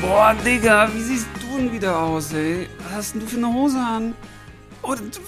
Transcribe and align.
Boah, 0.00 0.34
Digga, 0.44 0.88
wie 0.94 1.00
siehst 1.02 1.26
du 1.40 1.58
denn 1.58 1.72
wieder 1.72 1.98
aus, 1.98 2.32
ey? 2.32 2.68
Was 2.84 2.92
hast 2.92 3.14
denn 3.14 3.20
du 3.20 3.26
für 3.26 3.36
eine 3.36 3.52
Hose 3.52 3.78
an? 3.78 4.14
Oh, 4.80 4.94
du, 4.94 5.20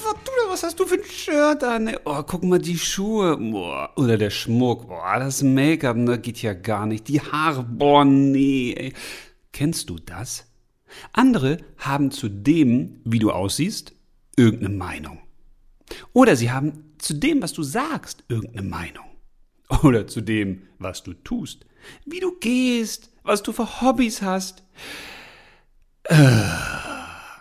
was 0.49 0.63
hast 0.63 0.79
du 0.79 0.87
für 0.87 0.95
ein 0.95 1.05
Shirt 1.05 1.65
an? 1.65 1.89
Ey? 1.89 1.99
Oh, 2.05 2.23
guck 2.23 2.45
mal 2.45 2.59
die 2.59 2.79
Schuhe. 2.79 3.37
Boah. 3.37 3.91
Oder 3.97 4.17
der 4.17 4.31
Schmuck. 4.31 4.89
Boah, 4.89 5.19
das 5.19 5.43
Make-up, 5.43 5.97
ne, 5.97 6.19
geht 6.19 6.41
ja 6.41 6.55
gar 6.55 6.87
nicht. 6.87 7.09
Die 7.09 7.21
Haare, 7.21 7.63
boah, 7.63 8.05
nee, 8.05 8.73
ey. 8.73 8.93
Kennst 9.53 9.91
du 9.91 9.97
das? 9.99 10.47
Andere 11.13 11.59
haben 11.79 12.11
zu 12.11 12.29
dem, 12.29 13.01
wie 13.05 13.19
du 13.19 13.33
aussiehst, 13.33 13.96
irgendeine 14.37 14.75
Meinung. 14.75 15.19
Oder 16.13 16.37
sie 16.37 16.51
haben 16.51 16.95
zu 16.99 17.15
dem, 17.15 17.43
was 17.43 17.53
du 17.53 17.63
sagst, 17.63 18.25
irgendeine 18.29 18.69
Meinung. 18.69 19.05
Oder 19.83 20.07
zu 20.07 20.21
dem, 20.21 20.63
was 20.79 21.03
du 21.03 21.15
tust. 21.15 21.67
Wie 22.05 22.21
du 22.21 22.39
gehst, 22.39 23.11
was 23.23 23.43
du 23.43 23.53
für 23.53 23.81
Hobbys 23.81 24.23
hast. 24.23 24.63
Äh, 26.05 26.43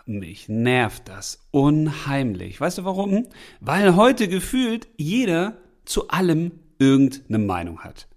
mich 0.06 0.50
nervt 0.50 1.08
das 1.08 1.48
unheimlich. 1.52 2.60
Weißt 2.60 2.80
du 2.80 2.86
warum? 2.86 3.28
Weil 3.60 3.96
heute 3.96 4.28
gefühlt 4.28 4.88
jeder 4.98 5.58
zu 5.86 6.10
allem 6.10 6.52
irgendeine 6.80 7.40
Meinung 7.40 7.80
hat. 7.80 8.08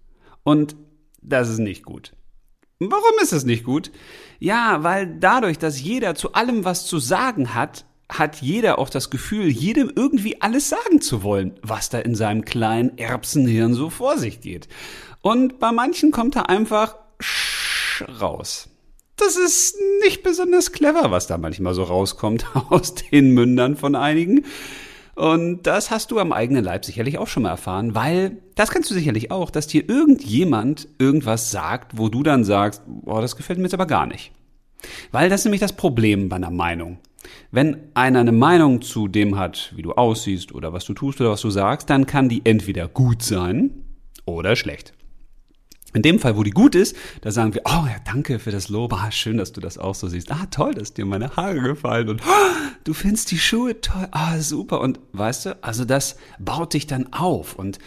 Und 0.43 0.77
das 1.21 1.49
ist 1.49 1.59
nicht 1.59 1.85
gut. 1.85 2.15
Warum 2.81 3.19
ist 3.21 3.33
es 3.33 3.45
nicht 3.45 3.65
gut? 3.65 3.91
Ja, 4.39 4.85
weil 4.85 5.19
dadurch, 5.19 5.59
dass 5.59 5.81
jeder 5.81 6.15
zu 6.15 6.33
allem 6.35 6.65
was 6.65 6.87
zu 6.87 6.99
sagen 6.99 7.55
hat, 7.55 7.85
hat 8.09 8.37
jeder 8.37 8.79
auch 8.79 8.89
das 8.89 9.11
Gefühl, 9.11 9.49
jedem 9.49 9.93
irgendwie 9.95 10.41
alles 10.41 10.69
sagen 10.69 11.01
zu 11.01 11.23
wollen, 11.23 11.59
was 11.63 11.91
da 11.91 11.99
in 11.99 12.15
seinem 12.15 12.45
kleinen 12.45 12.97
Erbsenhirn 12.97 13.75
so 13.75 13.91
vor 13.91 14.17
sich 14.17 14.41
geht. 14.41 14.69
Und 15.21 15.59
bei 15.59 15.73
manchen 15.73 16.11
kommt 16.11 16.37
da 16.37 16.43
einfach 16.43 16.97
raus. 18.21 18.71
Das 19.17 19.37
ist 19.37 19.77
nicht 20.05 20.23
besonders 20.23 20.73
clever, 20.73 21.11
was 21.11 21.27
da 21.27 21.39
manchmal 21.39 21.75
so 21.75 21.83
rauskommt 21.83 22.47
aus 22.71 22.95
den 22.95 23.35
Mündern 23.35 23.77
von 23.77 23.95
einigen. 23.95 24.45
Und 25.17 25.65
das 25.65 25.91
hast 25.91 26.13
du 26.13 26.21
am 26.21 26.33
eigenen 26.33 26.63
Leib 26.63 26.85
sicherlich 26.85 27.19
auch 27.19 27.27
schon 27.27 27.43
mal 27.43 27.51
erfahren, 27.51 27.97
weil 27.97 28.41
das 28.55 28.71
kennst 28.71 28.89
du 28.89 28.95
sicherlich 28.95 29.33
auch, 29.33 29.51
dass 29.51 29.67
dir 29.67 29.89
irgendjemand 29.89 30.87
irgendwas 31.01 31.51
sagt, 31.51 31.99
wo 31.99 32.09
du 32.09 32.23
dann 32.23 32.45
sagst, 32.45 32.83
boah, 32.87 33.21
das 33.21 33.35
gefällt 33.35 33.59
mir 33.59 33.65
jetzt 33.65 33.75
aber 33.75 33.87
gar 33.87 34.07
nicht. 34.07 34.31
Weil 35.11 35.29
das 35.29 35.41
ist 35.41 35.45
nämlich 35.47 35.61
das 35.61 35.73
Problem 35.73 36.29
bei 36.29 36.37
einer 36.37 36.53
Meinung. 36.53 36.99
Wenn 37.51 37.79
einer 37.95 38.21
eine 38.21 38.33
Meinung 38.33 38.83
zu 38.83 39.09
dem 39.09 39.39
hat, 39.39 39.73
wie 39.77 39.83
du 39.83 39.93
aussiehst 39.93 40.53
oder 40.53 40.73
was 40.73 40.85
du 40.85 40.95
tust 40.95 41.21
oder 41.21 41.31
was 41.31 41.41
du 41.41 41.51
sagst, 41.51 41.91
dann 41.91 42.07
kann 42.07 42.29
die 42.29 42.43
entweder 42.45 42.89
gut 42.89 43.23
sein 43.23 43.71
oder 44.25 44.57
schlecht. 44.57 44.93
In 45.95 46.03
dem 46.03 46.19
Fall, 46.19 46.37
wo 46.37 46.43
die 46.43 46.51
gut 46.51 46.75
ist, 46.75 46.95
da 47.23 47.31
sagen 47.31 47.55
wir, 47.55 47.63
oh 47.65 47.87
ja, 47.87 47.97
danke 48.05 48.39
für 48.39 48.51
das 48.51 48.69
Lob, 48.69 48.93
ah, 48.93 49.11
schön, 49.11 49.39
dass 49.39 49.53
du 49.53 49.61
das 49.63 49.79
auch 49.79 49.95
so 49.95 50.07
siehst. 50.07 50.31
Ah, 50.31 50.47
toll, 50.51 50.75
dass 50.75 50.93
dir 50.93 51.07
meine 51.07 51.35
Haare 51.35 51.61
gefallen 51.61 52.11
und 52.11 52.21
oh, 52.27 52.69
du 52.85 52.93
findest 52.93 53.31
die 53.31 53.39
Schuhe 53.39 53.81
toll, 53.81 54.07
ah, 54.11 54.39
super. 54.39 54.81
Und 54.81 55.01
weißt 55.13 55.47
du, 55.47 55.63
also 55.63 55.87
das 55.87 56.17
baut 56.39 56.75
dich 56.75 56.87
dann 56.87 57.11
auf 57.15 57.55
und 57.55 57.79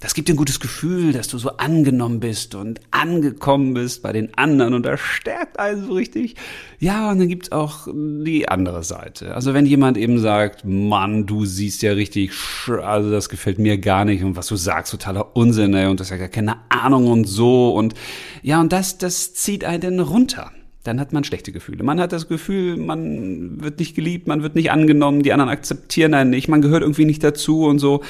das 0.00 0.14
gibt 0.14 0.28
dir 0.28 0.34
ein 0.34 0.36
gutes 0.36 0.60
Gefühl, 0.60 1.12
dass 1.12 1.28
du 1.28 1.38
so 1.38 1.56
angenommen 1.56 2.20
bist 2.20 2.54
und 2.54 2.80
angekommen 2.90 3.74
bist 3.74 4.02
bei 4.02 4.12
den 4.12 4.34
anderen 4.36 4.74
und 4.74 4.84
das 4.84 5.00
stärkt 5.00 5.58
einen 5.58 5.86
so 5.86 5.92
richtig. 5.92 6.36
Ja, 6.78 7.10
und 7.10 7.18
dann 7.18 7.28
gibt's 7.28 7.52
auch 7.52 7.86
die 7.92 8.48
andere 8.48 8.82
Seite. 8.82 9.34
Also 9.34 9.54
wenn 9.54 9.66
jemand 9.66 9.96
eben 9.96 10.18
sagt, 10.18 10.64
Mann, 10.64 11.26
du 11.26 11.44
siehst 11.44 11.82
ja 11.82 11.92
richtig, 11.92 12.32
also 12.68 13.10
das 13.10 13.28
gefällt 13.28 13.58
mir 13.58 13.78
gar 13.78 14.04
nicht 14.04 14.22
und 14.22 14.36
was 14.36 14.46
du 14.46 14.56
sagst, 14.56 14.92
totaler 14.92 15.36
Unsinn, 15.36 15.74
ey, 15.74 15.86
und 15.86 16.00
das 16.00 16.10
hat 16.10 16.20
ja 16.20 16.28
keine 16.28 16.56
Ahnung 16.68 17.08
und 17.08 17.24
so 17.24 17.74
und 17.74 17.94
ja, 18.42 18.60
und 18.60 18.72
das, 18.72 18.98
das 18.98 19.34
zieht 19.34 19.64
einen 19.64 20.00
runter 20.00 20.52
dann 20.84 21.00
hat 21.00 21.14
man 21.14 21.24
schlechte 21.24 21.50
Gefühle. 21.50 21.82
Man 21.82 21.98
hat 21.98 22.12
das 22.12 22.28
Gefühl, 22.28 22.76
man 22.76 23.62
wird 23.62 23.78
nicht 23.78 23.96
geliebt, 23.96 24.28
man 24.28 24.42
wird 24.42 24.54
nicht 24.54 24.70
angenommen, 24.70 25.22
die 25.22 25.32
anderen 25.32 25.50
akzeptieren 25.50 26.12
einen 26.12 26.28
nicht, 26.28 26.48
man 26.48 26.60
gehört 26.60 26.82
irgendwie 26.82 27.06
nicht 27.06 27.24
dazu 27.24 27.64
und 27.64 27.78
so. 27.78 28.02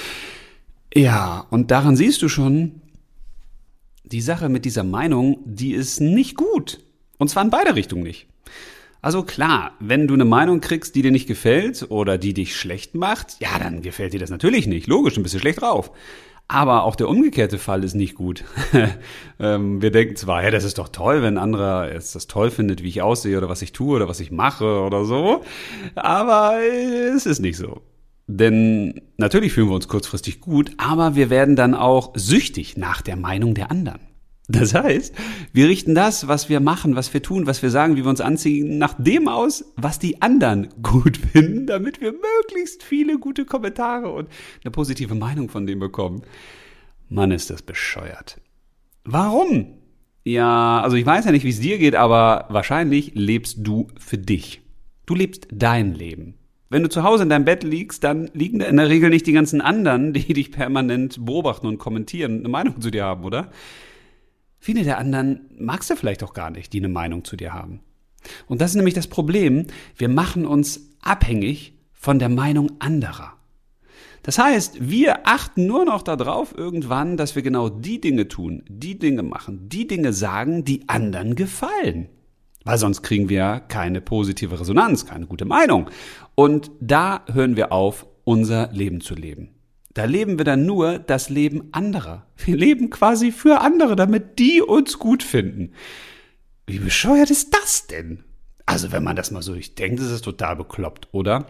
Ja, 0.95 1.47
und 1.51 1.71
daran 1.71 1.97
siehst 1.97 2.23
du 2.23 2.29
schon, 2.29 2.81
die 4.05 4.21
Sache 4.21 4.49
mit 4.49 4.65
dieser 4.65 4.85
Meinung, 4.85 5.39
die 5.45 5.73
ist 5.73 6.01
nicht 6.01 6.37
gut. 6.37 6.81
Und 7.19 7.29
zwar 7.29 7.43
in 7.43 7.51
beide 7.51 7.75
Richtungen 7.75 8.05
nicht. 8.05 8.29
Also 9.03 9.23
klar, 9.23 9.73
wenn 9.81 10.07
du 10.07 10.15
eine 10.15 10.25
Meinung 10.25 10.61
kriegst, 10.61 10.95
die 10.95 11.03
dir 11.03 11.11
nicht 11.11 11.27
gefällt 11.27 11.87
oder 11.91 12.17
die 12.17 12.33
dich 12.33 12.57
schlecht 12.57 12.95
macht, 12.95 13.37
ja, 13.41 13.59
dann 13.59 13.83
gefällt 13.83 14.13
dir 14.13 14.21
das 14.21 14.31
natürlich 14.31 14.67
nicht. 14.67 14.87
Logisch, 14.87 15.17
ein 15.17 15.23
bisschen 15.23 15.41
schlecht 15.41 15.61
drauf. 15.61 15.91
Aber 16.47 16.85
auch 16.85 16.95
der 16.95 17.09
umgekehrte 17.09 17.59
Fall 17.59 17.85
ist 17.85 17.95
nicht 17.95 18.15
gut. 18.15 18.45
Ähm, 19.41 19.83
wir 19.83 19.91
denken 19.91 20.15
zwar, 20.15 20.45
ja, 20.45 20.53
das 20.53 20.63
ist 20.63 20.79
doch 20.79 20.89
toll, 20.89 21.21
wenn 21.21 21.39
anderer 21.39 21.91
es 21.91 22.13
das 22.13 22.29
toll 22.29 22.53
findet, 22.53 22.85
wie 22.85 22.89
ich 22.89 23.03
aussehe 23.03 23.37
oder 23.37 23.49
was 23.49 23.63
ich 23.63 23.73
tue 23.73 23.97
oder 23.97 24.09
was 24.09 24.21
ich 24.21 24.31
mache 24.31 24.81
oder 24.81 25.05
so. 25.05 25.43
Aber 25.97 26.61
es 26.63 27.27
ist 27.27 27.41
nicht 27.41 27.57
so. 27.57 27.83
Denn 28.27 29.01
natürlich 29.19 29.53
fühlen 29.53 29.69
wir 29.69 29.75
uns 29.75 29.89
kurzfristig 29.89 30.41
gut, 30.41 30.73
aber 30.79 31.15
wir 31.15 31.29
werden 31.29 31.57
dann 31.57 31.75
auch 31.75 32.13
süchtig 32.15 32.77
nach 32.77 33.03
der 33.03 33.17
Meinung 33.17 33.55
der 33.55 33.71
anderen. 33.71 34.01
Das 34.47 34.75
heißt, 34.75 35.15
wir 35.55 35.69
richten 35.69 35.95
das, 35.95 36.29
was 36.29 36.51
wir 36.51 36.61
machen, 36.61 36.97
was 36.97 37.13
wir 37.15 37.23
tun, 37.23 37.47
was 37.47 37.63
wir 37.63 37.71
sagen, 37.71 37.97
wie 37.97 38.05
wir 38.05 38.11
uns 38.11 38.21
anziehen, 38.21 38.77
nach 38.77 38.95
dem 38.99 39.27
aus, 39.27 39.73
was 39.77 39.99
die 39.99 40.21
anderen 40.21 40.69
gut 40.83 41.17
finden, 41.17 41.67
damit 41.67 42.01
wir 42.01 42.13
möglichst 42.13 42.83
viele 42.83 43.19
gute 43.19 43.47
Kommentare 43.47 44.11
und 44.11 44.29
eine 44.63 44.71
positive 44.71 45.15
Meinung 45.15 45.49
von 45.49 45.67
dem 45.67 45.79
bekommen. 45.79 46.23
Mann, 47.09 47.31
ist 47.31 47.51
das 47.51 47.63
bescheuert. 47.63 48.41
Warum? 49.05 49.79
Ja, 50.25 50.81
also 50.81 50.97
ich 50.97 51.05
weiß 51.05 51.27
ja 51.27 51.33
nicht, 51.33 51.45
wie 51.45 51.51
es 51.51 51.61
dir 51.61 51.79
geht, 51.79 51.95
aber 51.95 52.47
wahrscheinlich 52.49 53.13
lebst 53.15 53.59
du 53.61 53.89
für 53.99 54.19
dich. 54.19 54.63
Du 55.07 55.15
lebst 55.15 55.49
dein 55.53 55.95
Leben. 55.95 56.35
Wenn 56.71 56.83
du 56.83 56.89
zu 56.89 57.03
Hause 57.03 57.25
in 57.25 57.29
deinem 57.29 57.45
Bett 57.45 57.63
liegst, 57.63 58.05
dann 58.05 58.31
liegen 58.33 58.59
da 58.59 58.67
in 58.67 58.77
der 58.77 58.89
Regel 58.89 59.11
nicht 59.11 59.27
die 59.27 59.33
ganzen 59.33 59.61
anderen, 59.61 60.13
die 60.13 60.33
dich 60.33 60.51
permanent 60.51 61.25
beobachten 61.25 61.67
und 61.67 61.79
kommentieren, 61.79 62.41
eine 62.41 62.49
Meinung 62.49 62.81
zu 62.81 62.91
dir 62.91 63.05
haben, 63.05 63.25
oder? 63.25 63.51
Viele 64.59 64.83
der 64.83 64.99
anderen 64.99 65.41
magst 65.59 65.91
du 65.91 65.97
vielleicht 65.97 66.23
auch 66.23 66.33
gar 66.33 66.51
nicht, 66.51 66.73
die 66.73 66.79
eine 66.79 66.89
Meinung 66.89 67.25
zu 67.25 67.37
dir 67.37 67.53
haben. 67.53 67.81
Und 68.47 68.61
das 68.61 68.71
ist 68.71 68.77
nämlich 68.77 68.95
das 68.95 69.09
Problem. 69.09 69.67
Wir 69.97 70.09
machen 70.09 70.47
uns 70.47 70.91
abhängig 71.03 71.75
von 71.93 72.19
der 72.19 72.31
Meinung 72.31 72.73
anderer. 72.79 73.35
Das 74.23 74.39
heißt, 74.39 74.89
wir 74.89 75.29
achten 75.29 75.67
nur 75.67 75.85
noch 75.85 76.01
darauf 76.01 76.57
irgendwann, 76.57 77.19
dass 77.19 77.37
wir 77.37 77.43
genau 77.43 77.69
die 77.69 78.01
Dinge 78.01 78.27
tun, 78.27 78.65
die 78.69 78.99
Dinge 78.99 79.23
machen, 79.23 79.69
die 79.69 79.87
Dinge 79.87 80.15
sagen, 80.15 80.65
die 80.65 80.89
anderen 80.89 81.35
gefallen. 81.35 82.09
Weil 82.65 82.79
sonst 82.79 83.03
kriegen 83.03 83.29
wir 83.29 83.63
keine 83.69 84.01
positive 84.01 84.59
Resonanz, 84.59 85.07
keine 85.07 85.27
gute 85.27 85.45
Meinung. 85.45 85.91
Und 86.35 86.71
da 86.81 87.25
hören 87.33 87.57
wir 87.57 87.73
auf, 87.73 88.07
unser 88.25 88.71
Leben 88.73 89.01
zu 89.01 89.15
leben. 89.15 89.51
Da 89.93 90.07
leben 90.07 90.39
wir 90.39 90.45
dann 90.45 90.67
nur 90.67 90.99
das 90.99 91.29
Leben 91.29 91.69
anderer. 91.73 92.27
Wir 92.45 92.57
leben 92.57 92.91
quasi 92.91 93.31
für 93.31 93.61
andere, 93.61 93.95
damit 93.95 94.39
die 94.39 94.61
uns 94.61 94.99
gut 94.99 95.23
finden. 95.23 95.73
Wie 96.67 96.79
bescheuert 96.79 97.31
ist 97.31 97.55
das 97.55 97.87
denn? 97.87 98.25
Also 98.67 98.91
wenn 98.91 99.05
man 99.05 99.15
das 99.15 99.31
mal 99.31 99.43
so 99.43 99.53
durchdenkt, 99.53 100.01
ist 100.01 100.11
es 100.11 100.23
total 100.23 100.57
bekloppt, 100.57 101.09
oder? 101.13 101.47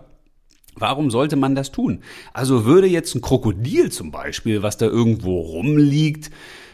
Warum 0.75 1.11
sollte 1.11 1.37
man 1.37 1.55
das 1.55 1.71
tun? 1.71 2.03
Also 2.33 2.65
würde 2.65 2.89
jetzt 2.89 3.15
ein 3.15 3.21
Krokodil 3.21 3.93
zum 3.93 4.11
Beispiel, 4.11 4.63
was 4.63 4.77
da 4.77 4.87
irgendwo 4.87 5.41
rumliegt, 5.41 6.31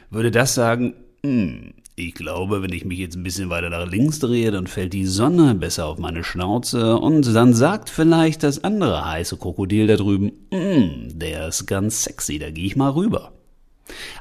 würde 0.08 0.30
das 0.30 0.54
sagen, 0.54 0.94
hm, 1.22 1.74
ich 2.00 2.14
glaube, 2.14 2.62
wenn 2.62 2.72
ich 2.72 2.84
mich 2.84 2.98
jetzt 2.98 3.16
ein 3.16 3.22
bisschen 3.22 3.50
weiter 3.50 3.70
nach 3.70 3.86
links 3.86 4.18
drehe, 4.18 4.50
dann 4.50 4.66
fällt 4.66 4.92
die 4.92 5.06
Sonne 5.06 5.54
besser 5.54 5.86
auf 5.86 5.98
meine 5.98 6.24
Schnauze 6.24 6.96
und 6.96 7.34
dann 7.34 7.54
sagt 7.54 7.90
vielleicht 7.90 8.42
das 8.42 8.64
andere 8.64 9.04
heiße 9.04 9.36
Krokodil 9.36 9.86
da 9.86 9.96
drüben, 9.96 10.32
mm, 10.50 11.18
der 11.18 11.48
ist 11.48 11.66
ganz 11.66 12.04
sexy, 12.04 12.38
da 12.38 12.50
gehe 12.50 12.64
ich 12.66 12.76
mal 12.76 12.90
rüber. 12.90 13.32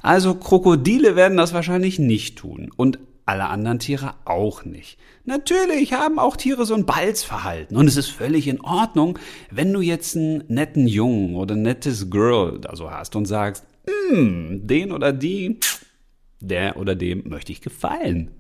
Also 0.01 0.36
Krokodile 0.36 1.15
werden 1.15 1.38
das 1.38 1.54
wahrscheinlich 1.54 2.00
nicht 2.00 2.38
tun 2.38 2.71
und 2.75 3.00
alle 3.25 3.45
anderen 3.45 3.80
Tiere 3.80 4.15
auch 4.25 4.65
nicht. 4.65 4.98
Natürlich 5.25 5.94
haben 5.94 6.18
auch 6.18 6.36
Tiere 6.36 6.65
so 6.65 6.74
ein 6.74 6.86
Balzverhalten 6.86 7.77
und 7.77 7.88
es 7.88 7.95
ist 7.95 8.09
völlig 8.09 8.48
in 8.48 8.62
Ordnung, 8.62 9.19
wenn 9.51 9.71
du 9.71 9.81
jetzt 9.81 10.18
einen 10.18 10.44
netten 10.48 10.88
Jungen 10.88 11.36
oder 11.36 11.56
ein 11.56 11.62
nettes 11.62 12.09
Girl 12.09 12.59
da 12.59 12.75
so 12.75 12.89
hast 12.89 13.15
und 13.15 13.25
sagst, 13.25 13.63
mm, 13.86 14.65
den 14.68 14.92
oder 14.92 15.13
die 15.13 15.59
der 16.41 16.77
oder 16.77 16.95
dem 16.95 17.24
möchte 17.27 17.51
ich 17.51 17.62
gefallen. 17.62 18.31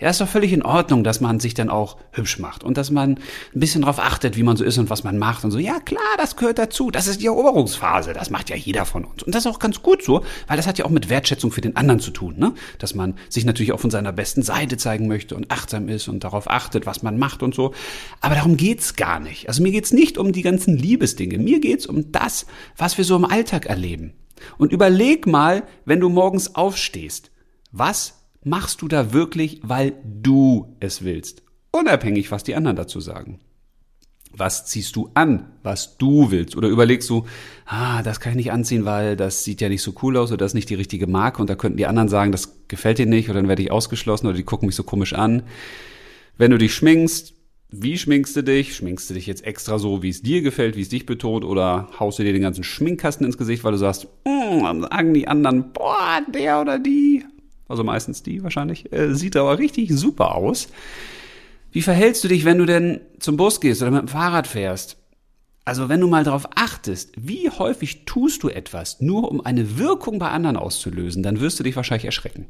Ja, 0.00 0.10
ist 0.10 0.20
doch 0.20 0.28
völlig 0.28 0.52
in 0.52 0.62
Ordnung, 0.62 1.02
dass 1.02 1.20
man 1.20 1.40
sich 1.40 1.54
dann 1.54 1.68
auch 1.68 1.96
hübsch 2.12 2.38
macht 2.38 2.62
und 2.62 2.76
dass 2.76 2.92
man 2.92 3.18
ein 3.54 3.60
bisschen 3.60 3.82
drauf 3.82 3.98
achtet, 3.98 4.36
wie 4.36 4.44
man 4.44 4.56
so 4.56 4.62
ist 4.62 4.78
und 4.78 4.90
was 4.90 5.02
man 5.02 5.18
macht 5.18 5.44
und 5.44 5.50
so. 5.50 5.58
Ja, 5.58 5.80
klar, 5.80 6.00
das 6.18 6.36
gehört 6.36 6.58
dazu. 6.58 6.92
Das 6.92 7.08
ist 7.08 7.20
die 7.20 7.26
Eroberungsphase. 7.26 8.12
Das 8.12 8.30
macht 8.30 8.48
ja 8.48 8.54
jeder 8.54 8.84
von 8.84 9.04
uns. 9.04 9.24
Und 9.24 9.34
das 9.34 9.44
ist 9.44 9.50
auch 9.50 9.58
ganz 9.58 9.82
gut 9.82 10.04
so, 10.04 10.22
weil 10.46 10.56
das 10.56 10.68
hat 10.68 10.78
ja 10.78 10.84
auch 10.84 10.90
mit 10.90 11.08
Wertschätzung 11.08 11.50
für 11.50 11.62
den 11.62 11.74
anderen 11.74 11.98
zu 11.98 12.12
tun, 12.12 12.36
ne? 12.38 12.54
Dass 12.78 12.94
man 12.94 13.14
sich 13.28 13.44
natürlich 13.44 13.72
auch 13.72 13.80
von 13.80 13.90
seiner 13.90 14.12
besten 14.12 14.42
Seite 14.42 14.76
zeigen 14.76 15.08
möchte 15.08 15.34
und 15.34 15.50
achtsam 15.50 15.88
ist 15.88 16.06
und 16.06 16.22
darauf 16.22 16.48
achtet, 16.48 16.86
was 16.86 17.02
man 17.02 17.18
macht 17.18 17.42
und 17.42 17.52
so. 17.52 17.74
Aber 18.20 18.36
darum 18.36 18.56
geht's 18.56 18.94
gar 18.94 19.18
nicht. 19.18 19.48
Also 19.48 19.64
mir 19.64 19.72
geht's 19.72 19.92
nicht 19.92 20.16
um 20.16 20.30
die 20.30 20.42
ganzen 20.42 20.76
Liebesdinge. 20.76 21.38
Mir 21.38 21.58
geht's 21.58 21.86
um 21.86 22.12
das, 22.12 22.46
was 22.76 22.98
wir 22.98 23.04
so 23.04 23.16
im 23.16 23.24
Alltag 23.24 23.66
erleben. 23.66 24.12
Und 24.58 24.72
überleg 24.72 25.26
mal, 25.26 25.64
wenn 25.84 25.98
du 25.98 26.08
morgens 26.08 26.54
aufstehst, 26.54 27.32
was 27.70 28.22
machst 28.44 28.82
du 28.82 28.88
da 28.88 29.12
wirklich, 29.12 29.60
weil 29.62 29.94
du 30.04 30.74
es 30.80 31.04
willst? 31.04 31.42
Unabhängig, 31.70 32.30
was 32.30 32.44
die 32.44 32.54
anderen 32.54 32.76
dazu 32.76 33.00
sagen. 33.00 33.40
Was 34.32 34.66
ziehst 34.66 34.94
du 34.94 35.10
an, 35.14 35.46
was 35.62 35.96
du 35.96 36.30
willst? 36.30 36.56
Oder 36.56 36.68
überlegst 36.68 37.08
du, 37.08 37.24
ah, 37.66 38.02
das 38.02 38.20
kann 38.20 38.32
ich 38.32 38.36
nicht 38.36 38.52
anziehen, 38.52 38.84
weil 38.84 39.16
das 39.16 39.42
sieht 39.42 39.60
ja 39.60 39.68
nicht 39.68 39.82
so 39.82 39.94
cool 40.02 40.16
aus 40.16 40.30
oder 40.30 40.38
das 40.38 40.50
ist 40.50 40.54
nicht 40.54 40.70
die 40.70 40.74
richtige 40.74 41.06
Marke 41.06 41.40
und 41.40 41.50
da 41.50 41.56
könnten 41.56 41.78
die 41.78 41.86
anderen 41.86 42.08
sagen, 42.08 42.30
das 42.30 42.68
gefällt 42.68 42.98
dir 42.98 43.06
nicht 43.06 43.28
oder 43.28 43.40
dann 43.40 43.48
werde 43.48 43.62
ich 43.62 43.72
ausgeschlossen 43.72 44.26
oder 44.26 44.36
die 44.36 44.44
gucken 44.44 44.66
mich 44.66 44.76
so 44.76 44.82
komisch 44.82 45.14
an. 45.14 45.42
Wenn 46.36 46.50
du 46.50 46.58
dich 46.58 46.74
schminkst, 46.74 47.34
wie 47.70 47.98
schminkst 47.98 48.34
du 48.36 48.42
dich? 48.42 48.76
Schminkst 48.76 49.10
du 49.10 49.14
dich 49.14 49.26
jetzt 49.26 49.44
extra 49.44 49.78
so, 49.78 50.02
wie 50.02 50.08
es 50.08 50.22
dir 50.22 50.40
gefällt, 50.40 50.76
wie 50.76 50.82
es 50.82 50.88
dich 50.88 51.04
betont, 51.04 51.44
oder 51.44 51.88
haust 51.98 52.18
du 52.18 52.22
dir 52.22 52.32
den 52.32 52.42
ganzen 52.42 52.64
Schminkkasten 52.64 53.26
ins 53.26 53.36
Gesicht, 53.36 53.64
weil 53.64 53.72
du 53.72 53.78
sagst, 53.78 54.08
mm, 54.24 54.82
sagen 54.82 55.12
die 55.12 55.28
anderen, 55.28 55.72
boah, 55.72 56.20
der 56.32 56.60
oder 56.60 56.78
die 56.78 57.24
also 57.68 57.84
meistens 57.84 58.22
die 58.22 58.42
wahrscheinlich, 58.42 58.92
äh, 58.92 59.14
sieht 59.14 59.36
aber 59.36 59.58
richtig 59.58 59.90
super 59.92 60.34
aus. 60.34 60.68
Wie 61.70 61.82
verhältst 61.82 62.24
du 62.24 62.28
dich, 62.28 62.44
wenn 62.44 62.58
du 62.58 62.66
denn 62.66 63.00
zum 63.20 63.36
Bus 63.36 63.60
gehst 63.60 63.82
oder 63.82 63.90
mit 63.90 64.00
dem 64.00 64.08
Fahrrad 64.08 64.46
fährst? 64.46 64.96
Also 65.64 65.90
wenn 65.90 66.00
du 66.00 66.08
mal 66.08 66.24
darauf 66.24 66.48
achtest, 66.54 67.12
wie 67.18 67.50
häufig 67.50 68.06
tust 68.06 68.42
du 68.42 68.48
etwas, 68.48 69.02
nur 69.02 69.30
um 69.30 69.44
eine 69.44 69.78
Wirkung 69.78 70.18
bei 70.18 70.30
anderen 70.30 70.56
auszulösen, 70.56 71.22
dann 71.22 71.40
wirst 71.40 71.60
du 71.60 71.62
dich 71.62 71.76
wahrscheinlich 71.76 72.06
erschrecken. 72.06 72.46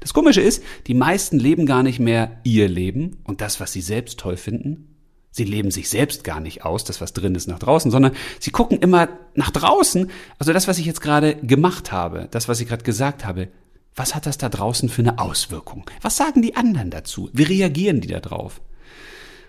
Das 0.00 0.12
Komische 0.12 0.40
ist, 0.40 0.62
die 0.88 0.94
meisten 0.94 1.38
leben 1.38 1.66
gar 1.66 1.84
nicht 1.84 2.00
mehr 2.00 2.40
ihr 2.42 2.68
Leben 2.68 3.18
und 3.22 3.40
das, 3.40 3.60
was 3.60 3.72
sie 3.72 3.80
selbst 3.80 4.18
toll 4.18 4.36
finden. 4.36 4.96
Sie 5.30 5.44
leben 5.44 5.70
sich 5.70 5.88
selbst 5.88 6.24
gar 6.24 6.40
nicht 6.40 6.64
aus, 6.64 6.82
das, 6.82 7.00
was 7.00 7.12
drin 7.12 7.36
ist, 7.36 7.46
nach 7.46 7.60
draußen, 7.60 7.92
sondern 7.92 8.12
sie 8.40 8.50
gucken 8.50 8.80
immer 8.80 9.08
nach 9.36 9.50
draußen. 9.50 10.10
Also 10.40 10.52
das, 10.52 10.66
was 10.66 10.78
ich 10.78 10.86
jetzt 10.86 11.00
gerade 11.00 11.36
gemacht 11.36 11.92
habe, 11.92 12.26
das, 12.32 12.48
was 12.48 12.60
ich 12.60 12.66
gerade 12.66 12.82
gesagt 12.82 13.24
habe, 13.24 13.48
was 13.94 14.14
hat 14.14 14.26
das 14.26 14.38
da 14.38 14.48
draußen 14.48 14.88
für 14.88 15.02
eine 15.02 15.18
Auswirkung? 15.18 15.84
Was 16.00 16.16
sagen 16.16 16.42
die 16.42 16.56
anderen 16.56 16.90
dazu? 16.90 17.30
Wie 17.32 17.42
reagieren 17.42 18.00
die 18.00 18.08
da 18.08 18.20
drauf? 18.20 18.60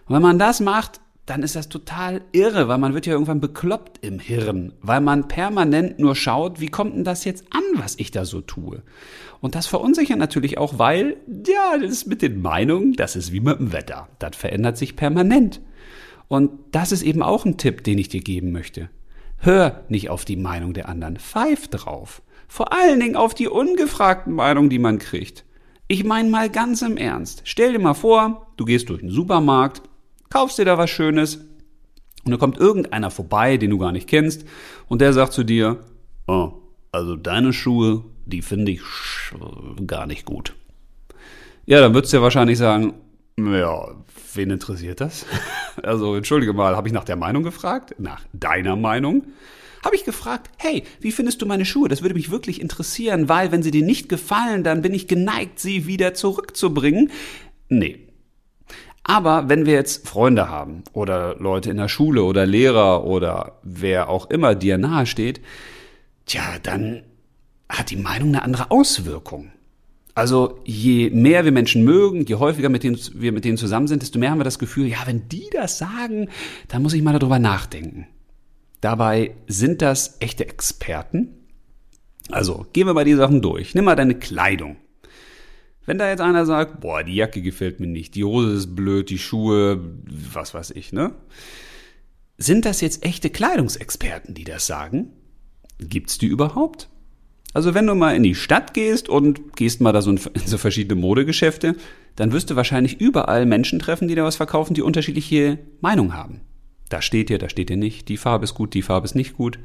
Und 0.08 0.16
wenn 0.16 0.22
man 0.22 0.40
das 0.40 0.60
macht, 0.60 1.00
dann 1.26 1.44
ist 1.44 1.56
das 1.56 1.70
total 1.70 2.22
irre, 2.32 2.68
weil 2.68 2.80
man 2.80 2.94
wird 2.94 3.06
ja 3.06 3.14
irgendwann 3.14 3.40
bekloppt 3.40 4.04
im 4.04 4.20
Hirn, 4.20 4.74
weil 4.82 5.00
man 5.00 5.28
permanent 5.28 6.00
nur 6.00 6.16
schaut, 6.16 6.60
wie 6.60 6.68
kommt 6.68 6.96
denn 6.96 7.04
das 7.04 7.24
jetzt 7.24 7.46
an, 7.52 7.62
was 7.76 7.96
ich 7.98 8.12
da 8.12 8.26
so 8.26 8.42
tue? 8.42 8.82
Und 9.40 9.56
das 9.56 9.68
verunsichert 9.68 10.18
natürlich 10.18 10.58
auch, 10.58 10.78
weil, 10.78 11.18
ja, 11.48 11.78
das 11.80 11.92
ist 11.92 12.08
mit 12.08 12.22
den 12.22 12.42
Meinungen, 12.42 12.94
das 12.94 13.16
ist 13.16 13.32
wie 13.32 13.40
mit 13.40 13.60
dem 13.60 13.72
Wetter. 13.72 14.10
Das 14.20 14.36
verändert 14.36 14.78
sich 14.78 14.96
permanent. 14.96 15.62
Und 16.28 16.52
das 16.72 16.92
ist 16.92 17.04
eben 17.04 17.24
auch 17.24 17.46
ein 17.46 17.58
Tipp, 17.58 17.84
den 17.84 17.98
ich 17.98 18.10
dir 18.10 18.22
geben 18.22 18.52
möchte. 18.52 18.90
Hör 19.38 19.84
nicht 19.90 20.10
auf 20.10 20.26
die 20.26 20.36
Meinung 20.36 20.74
der 20.74 20.90
anderen, 20.90 21.18
pfeif 21.18 21.68
drauf. 21.68 22.22
Vor 22.52 22.74
allen 22.74 23.00
Dingen 23.00 23.16
auf 23.16 23.34
die 23.34 23.48
ungefragten 23.48 24.34
Meinungen, 24.34 24.70
die 24.70 24.78
man 24.78 25.00
kriegt. 25.00 25.46
Ich 25.88 26.04
meine 26.04 26.30
mal 26.30 26.50
ganz 26.50 26.82
im 26.82 26.98
Ernst. 26.98 27.44
Stell 27.46 27.72
dir 27.72 27.80
mal 27.80 27.94
vor, 27.94 28.48
du 28.58 28.66
gehst 28.66 28.90
durch 28.90 29.00
den 29.00 29.10
Supermarkt, 29.10 29.84
kaufst 30.30 30.58
dir 30.58 30.66
da 30.66 30.78
was 30.78 30.90
Schönes 30.90 31.46
und 32.26 32.32
da 32.32 32.36
kommt 32.36 32.58
irgendeiner 32.58 33.10
vorbei, 33.10 33.56
den 33.56 33.70
du 33.70 33.78
gar 33.78 33.94
nicht 33.94 34.10
kennst 34.10 34.44
und 34.90 35.00
der 35.00 35.14
sagt 35.14 35.32
zu 35.32 35.46
dir, 35.46 35.86
oh, 36.28 36.52
also 36.92 37.16
deine 37.16 37.54
Schuhe, 37.54 38.04
die 38.26 38.42
finde 38.42 38.74
ich 38.74 38.82
gar 39.88 40.06
nicht 40.06 40.26
gut. 40.26 40.54
Ja, 41.66 41.80
dann 41.80 41.94
würdest 41.94 42.12
du 42.12 42.18
ja 42.18 42.24
wahrscheinlich 42.24 42.58
sagen, 42.58 42.96
ja, 43.40 43.96
wen 44.34 44.50
interessiert 44.50 45.00
das? 45.00 45.26
Also 45.84 46.16
entschuldige 46.16 46.52
mal, 46.52 46.76
habe 46.76 46.90
ich 46.90 46.94
nach 46.94 47.06
der 47.06 47.16
Meinung 47.16 47.44
gefragt? 47.44 47.96
Nach 47.98 48.22
deiner 48.34 48.76
Meinung? 48.76 49.24
Habe 49.84 49.96
ich 49.96 50.06
gefragt, 50.06 50.50
hey, 50.58 50.84
wie 51.00 51.12
findest 51.12 51.42
du 51.42 51.46
meine 51.46 51.66
Schuhe? 51.66 51.90
Das 51.90 52.02
würde 52.02 52.16
mich 52.16 52.32
wirklich 52.32 52.62
interessieren, 52.62 53.30
weil 53.30 53.52
wenn 53.52 53.64
sie 53.64 53.72
dir 53.72 53.84
nicht 53.84 54.10
gefallen, 54.10 54.64
dann 54.64 54.82
bin 54.82 54.94
ich 54.94 55.08
geneigt, 55.08 55.60
sie 55.60 55.88
wieder 55.88 56.14
zurückzubringen. 56.14 57.12
Nee. 57.70 58.08
Aber 59.04 59.50
wenn 59.50 59.66
wir 59.66 59.74
jetzt 59.74 60.08
Freunde 60.08 60.50
haben 60.50 60.84
oder 60.94 61.36
Leute 61.40 61.72
in 61.72 61.78
der 61.78 61.88
Schule 61.88 62.24
oder 62.24 62.46
Lehrer 62.46 63.04
oder 63.04 63.60
wer 63.64 64.10
auch 64.10 64.30
immer 64.30 64.54
dir 64.54 64.78
nahe 64.78 65.06
steht, 65.06 65.42
tja, 66.26 66.44
dann 66.62 67.04
hat 67.68 67.90
die 67.90 67.98
Meinung 67.98 68.30
eine 68.30 68.44
andere 68.44 68.70
Auswirkung. 68.70 69.52
Also 70.14 70.60
je 70.66 71.10
mehr 71.10 71.46
wir 71.46 71.52
Menschen 71.52 71.84
mögen, 71.84 72.26
je 72.26 72.36
häufiger 72.36 72.70
mit 72.70 72.84
denen, 72.84 73.00
wir 73.14 73.32
mit 73.32 73.46
denen 73.46 73.58
zusammen 73.58 73.88
sind, 73.88 74.02
desto 74.02 74.20
mehr 74.20 74.32
haben 74.32 74.40
wir 74.40 74.44
das 74.44 74.60
Gefühl, 74.60 74.88
ja, 74.88 75.00
wenn 75.06 75.28
die 75.30 75.50
das 75.52 75.78
sagen, 75.78 76.30
dann 76.68 76.84
muss 76.84 76.94
ich 76.94 77.02
mal 77.02 77.18
darüber 77.18 77.40
nachdenken. 77.40 78.08
Dabei 78.82 79.36
sind 79.48 79.82
das 79.82 80.18
echte 80.20 80.48
Experten. 80.48 81.30
Also, 82.30 82.66
gehen 82.74 82.88
wir 82.88 82.94
mal 82.94 83.06
die 83.06 83.16
Sachen 83.16 83.42
durch. 83.42 83.76
Nimm 83.76 83.86
mal 83.86 83.96
deine 83.96 84.16
Kleidung. 84.16 84.78
Wenn 85.86 85.98
da 85.98 86.10
jetzt 86.10 86.22
einer 86.22 86.46
sagt, 86.46 86.82
boah, 86.82 87.04
die 87.04 87.16
Jacke 87.16 87.42
gefällt 87.42 87.80
mir 87.80 87.88
nicht, 87.88 88.16
die 88.16 88.24
Hose 88.24 88.54
ist 88.54 88.76
blöd, 88.76 89.10
die 89.10 89.18
Schuhe, 89.18 89.80
was 90.34 90.54
weiß 90.54 90.72
ich, 90.72 90.94
ne? 90.94 91.14
Sind 92.38 92.66
das 92.66 92.82
jetzt 92.82 93.06
echte 93.06 93.30
Kleidungsexperten, 93.30 94.34
die 94.34 94.44
das 94.44 94.66
sagen? 94.66 95.14
Gibt's 95.80 96.18
die 96.18 96.28
überhaupt? 96.28 96.90
Also 97.54 97.74
wenn 97.74 97.86
du 97.86 97.96
mal 97.96 98.16
in 98.16 98.24
die 98.24 98.36
Stadt 98.36 98.74
gehst 98.74 99.10
und 99.10 99.56
gehst 99.56 99.82
mal 99.82 99.92
da 99.92 100.02
so 100.02 100.12
in 100.12 100.20
so 100.46 100.58
verschiedene 100.58 101.00
Modegeschäfte, 101.00 101.76
dann 102.16 102.32
wirst 102.32 102.50
du 102.50 102.56
wahrscheinlich 102.56 103.00
überall 103.00 103.46
Menschen 103.46 103.80
treffen, 103.80 104.08
die 104.08 104.16
da 104.16 104.24
was 104.24 104.38
verkaufen, 104.38 104.74
die 104.74 104.82
unterschiedliche 104.82 105.60
Meinungen 105.82 106.14
haben. 106.14 106.42
Da 106.92 107.02
steht 107.02 107.30
ihr, 107.30 107.38
da 107.38 107.50
steht 107.50 107.70
ihr 107.70 107.78
nicht. 107.78 108.10
Die 108.10 108.18
Farbe 108.18 108.44
ist 108.44 108.54
gut, 108.54 108.74
die 108.74 108.82
Farbe 108.82 109.06
ist 109.06 109.16
nicht 109.16 109.38
gut. 109.38 109.60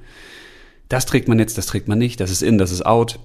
Das 0.88 1.06
trägt 1.06 1.26
man 1.26 1.38
jetzt, 1.38 1.58
das 1.58 1.66
trägt 1.66 1.88
man 1.88 1.98
nicht. 1.98 2.20
Das 2.20 2.30
ist 2.30 2.42
in, 2.42 2.56
das 2.56 2.70
ist 2.70 2.86
out. 2.86 3.18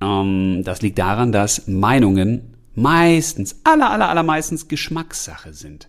Ähm, 0.00 0.62
das 0.64 0.82
liegt 0.82 0.98
daran, 0.98 1.30
dass 1.30 1.68
Meinungen 1.68 2.56
meistens, 2.74 3.60
aller, 3.64 3.90
aller, 3.90 4.08
aller 4.08 4.24
meistens 4.24 4.66
Geschmackssache 4.66 5.52
sind. 5.52 5.88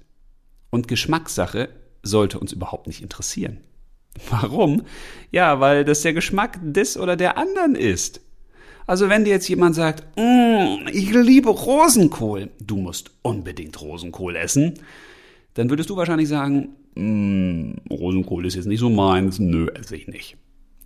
Und 0.69 0.87
Geschmackssache 0.87 1.69
sollte 2.03 2.39
uns 2.39 2.51
überhaupt 2.51 2.85
nicht 2.85 3.01
interessieren. 3.01 3.57
Warum? 4.29 4.83
Ja, 5.31 5.59
weil 5.59 5.83
das 5.83 6.01
der 6.01 6.13
Geschmack 6.13 6.59
des 6.61 6.95
oder 6.95 7.15
der 7.15 7.37
anderen 7.37 7.73
ist. 7.75 8.21
Also 8.85 9.09
wenn 9.09 9.25
dir 9.25 9.31
jetzt 9.31 9.47
jemand 9.47 9.73
sagt, 9.73 10.03
mm, 10.17 10.87
ich 10.91 11.11
liebe 11.11 11.49
Rosenkohl, 11.49 12.49
du 12.59 12.77
musst 12.77 13.11
unbedingt 13.23 13.81
Rosenkohl 13.81 14.35
essen, 14.35 14.75
dann 15.53 15.69
würdest 15.69 15.89
du 15.89 15.97
wahrscheinlich 15.97 16.27
sagen, 16.27 16.75
mm, 16.95 17.73
Rosenkohl 17.89 18.45
ist 18.45 18.55
jetzt 18.55 18.67
nicht 18.67 18.79
so 18.79 18.89
meins, 18.89 19.39
nö, 19.39 19.67
esse 19.73 19.95
ich 19.95 20.07
nicht. 20.07 20.37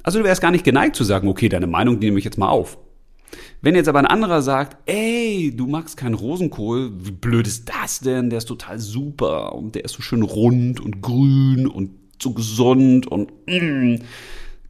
Also 0.04 0.20
du 0.20 0.26
wärst 0.26 0.42
gar 0.42 0.52
nicht 0.52 0.64
geneigt 0.64 0.96
zu 0.96 1.04
sagen, 1.04 1.28
okay, 1.28 1.50
deine 1.50 1.68
Meinung 1.68 2.00
nehme 2.00 2.20
ich 2.20 2.26
jetzt 2.26 2.38
mal 2.38 2.50
auf. 2.50 2.78
Wenn 3.62 3.76
jetzt 3.76 3.90
aber 3.90 4.00
ein 4.00 4.06
anderer 4.06 4.42
sagt, 4.42 4.78
ey, 4.86 5.52
du 5.56 5.66
magst 5.66 5.98
keinen 5.98 6.14
Rosenkohl, 6.14 6.92
wie 7.00 7.12
blöd 7.12 7.48
ist 7.48 7.70
das 7.70 8.00
denn? 8.00 8.30
Der 8.30 8.38
ist 8.38 8.46
total 8.46 8.80
super 8.80 9.56
und 9.56 9.76
der 9.76 9.86
ist 9.86 9.94
so 9.94 10.02
schön 10.02 10.22
rund 10.22 10.80
und 10.80 11.02
grün 11.02 11.68
und 11.68 11.92
so 12.22 12.32
gesund 12.32 13.08
und 13.08 13.32
mm, 13.48 14.04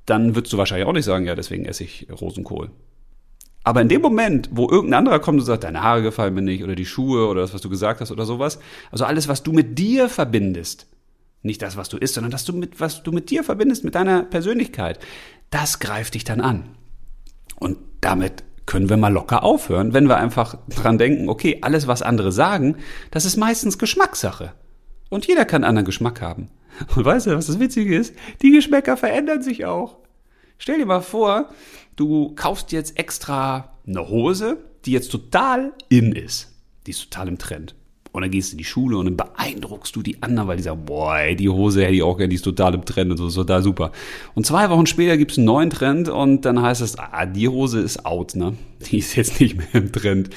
dann 0.06 0.36
würdest 0.36 0.54
du 0.54 0.58
wahrscheinlich 0.58 0.88
auch 0.88 0.94
nicht 0.94 1.06
sagen, 1.06 1.25
ja, 1.25 1.36
deswegen 1.36 1.65
esse 1.65 1.84
ich 1.84 2.08
Rosenkohl. 2.10 2.72
Aber 3.63 3.82
in 3.82 3.89
dem 3.89 4.01
Moment, 4.01 4.50
wo 4.51 4.70
irgendein 4.70 5.00
anderer 5.00 5.20
kommt 5.20 5.39
und 5.39 5.46
sagt, 5.46 5.63
deine 5.63 5.82
Haare 5.82 6.04
gefallen 6.04 6.36
mir 6.36 6.44
nicht 6.44 6.63
oder 6.63 6.75
die 6.75 6.86
Schuhe 6.86 7.27
oder 7.27 7.42
das, 7.42 7.54
was 7.54 7.62
du 7.62 7.70
gesagt 7.70 8.00
hast 8.00 8.12
oder 8.12 8.25
sowas, 8.25 8.60
also 8.92 9.06
alles, 9.06 9.27
was 9.27 9.42
du 9.42 9.51
mit 9.51 9.80
dir 9.80 10.08
verbindest, 10.08 10.88
nicht 11.46 11.62
das, 11.62 11.78
was 11.78 11.90
du 11.90 11.98
isst, 11.98 12.16
sondern 12.16 12.32
das, 12.32 12.48
was 12.78 13.04
du 13.04 13.12
mit 13.12 13.30
dir 13.30 13.44
verbindest, 13.44 13.84
mit 13.84 13.96
deiner 13.96 14.24
Persönlichkeit, 14.24 15.00
das 15.50 15.80
greift 15.80 16.16
dich 16.16 16.24
dann 16.24 16.42
an. 16.42 16.70
Und 17.58 17.78
damit 18.02 18.44
können 18.66 18.90
wir 18.90 18.98
mal 18.98 19.14
locker 19.14 19.44
aufhören, 19.44 19.94
wenn 19.94 20.08
wir 20.08 20.18
einfach 20.18 20.58
dran 20.70 20.98
denken, 20.98 21.30
okay, 21.30 21.60
alles, 21.62 21.88
was 21.88 22.02
andere 22.02 22.32
sagen, 22.32 22.78
das 23.12 23.25
ist 23.25 23.38
meistens 23.38 23.78
Geschmackssache. 23.78 24.54
Und 25.10 25.28
jeder 25.28 25.46
kann 25.46 25.64
anderen 25.64 25.86
Geschmack 25.86 26.22
haben. 26.22 26.50
Und 26.96 27.06
weißt 27.06 27.28
du, 27.28 27.38
was 27.38 27.48
das 27.48 27.60
Witzige 27.60 27.96
ist? 27.96 28.14
Die 28.42 28.52
Geschmäcker 28.52 28.98
verändern 28.98 29.42
sich 29.42 29.66
auch. 29.66 29.98
Stell 30.58 30.80
dir 30.80 30.86
mal 30.86 31.02
vor, 31.02 31.50
du 31.96 32.34
kaufst 32.36 32.72
jetzt 32.72 32.98
extra 32.98 33.78
eine 33.88 34.10
Hose, 34.10 34.58
die 34.86 34.92
jetzt 34.92 35.12
total 35.12 35.74
in 35.90 36.12
ist. 36.12 36.52
Die 36.86 36.92
ist 36.92 37.12
total 37.12 37.28
im 37.28 37.38
Trend. 37.38 37.75
Und 38.15 38.22
dann 38.22 38.31
gehst 38.31 38.51
du 38.51 38.53
in 38.53 38.60
die 38.60 38.63
Schule 38.63 38.98
und 38.98 39.07
dann 39.07 39.17
beeindruckst 39.17 39.93
du 39.93 40.01
die 40.01 40.24
anderen, 40.24 40.48
weil 40.48 40.55
die 40.55 40.63
sagen, 40.63 40.86
boah, 40.86 41.17
ey, 41.17 41.36
die 41.36 41.50
Hose 41.50 41.84
hätte 41.84 41.95
ich 41.95 42.01
auch 42.01 42.15
gerne, 42.15 42.29
die 42.29 42.38
ist 42.38 42.43
total 42.43 42.74
im 42.74 42.86
Trend 42.86 43.12
und 43.12 43.17
so, 43.17 43.27
ist 43.27 43.36
total 43.36 43.62
super. 43.62 43.91
Und 44.36 44.45
zwei 44.45 44.69
Wochen 44.69 44.86
später 44.86 45.17
gibt's 45.17 45.38
einen 45.38 45.48
neuen 45.48 45.69
Trend 45.69 46.07
und 46.07 46.45
dann 46.45 46.62
heißt 46.62 46.79
es, 46.79 46.98
ah, 46.98 47.25
die 47.25 47.50
Hose 47.50 47.81
ist 47.81 48.05
out, 48.05 48.38
ne? 48.38 48.53
Die 48.89 49.00
ist 49.00 49.17
jetzt 49.17 49.41
nicht 49.41 49.57
mehr 49.57 49.67
im 49.74 49.91
Trend. 49.91 50.29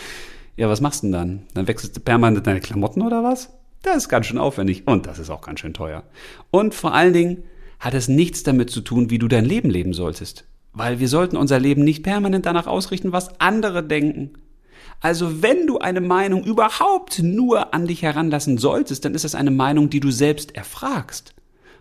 Ja, 0.56 0.68
was 0.68 0.80
machst 0.80 1.04
du 1.04 1.06
denn 1.06 1.12
dann? 1.12 1.42
Dann 1.54 1.68
wechselst 1.68 1.96
du 1.96 2.00
permanent 2.00 2.44
deine 2.48 2.58
Klamotten 2.58 3.02
oder 3.02 3.22
was? 3.22 3.50
Das 3.82 3.96
ist 3.96 4.08
ganz 4.08 4.26
schön 4.26 4.38
aufwendig 4.38 4.82
und 4.86 5.06
das 5.06 5.20
ist 5.20 5.30
auch 5.30 5.42
ganz 5.42 5.60
schön 5.60 5.72
teuer. 5.72 6.02
Und 6.50 6.74
vor 6.74 6.94
allen 6.94 7.12
Dingen 7.12 7.44
hat 7.78 7.94
es 7.94 8.08
nichts 8.08 8.42
damit 8.42 8.70
zu 8.70 8.80
tun, 8.80 9.08
wie 9.10 9.18
du 9.18 9.28
dein 9.28 9.44
Leben 9.44 9.70
leben 9.70 9.92
solltest. 9.92 10.46
Weil 10.72 10.98
wir 10.98 11.06
sollten 11.06 11.36
unser 11.36 11.60
Leben 11.60 11.84
nicht 11.84 12.02
permanent 12.02 12.44
danach 12.44 12.66
ausrichten, 12.66 13.12
was 13.12 13.40
andere 13.40 13.84
denken. 13.84 14.32
Also 15.00 15.42
wenn 15.42 15.66
du 15.66 15.78
eine 15.78 16.00
Meinung 16.00 16.44
überhaupt 16.44 17.22
nur 17.22 17.72
an 17.72 17.86
dich 17.86 18.02
heranlassen 18.02 18.58
solltest, 18.58 19.04
dann 19.04 19.14
ist 19.14 19.24
das 19.24 19.34
eine 19.34 19.50
Meinung, 19.50 19.90
die 19.90 20.00
du 20.00 20.10
selbst 20.10 20.56
erfragst. 20.56 21.34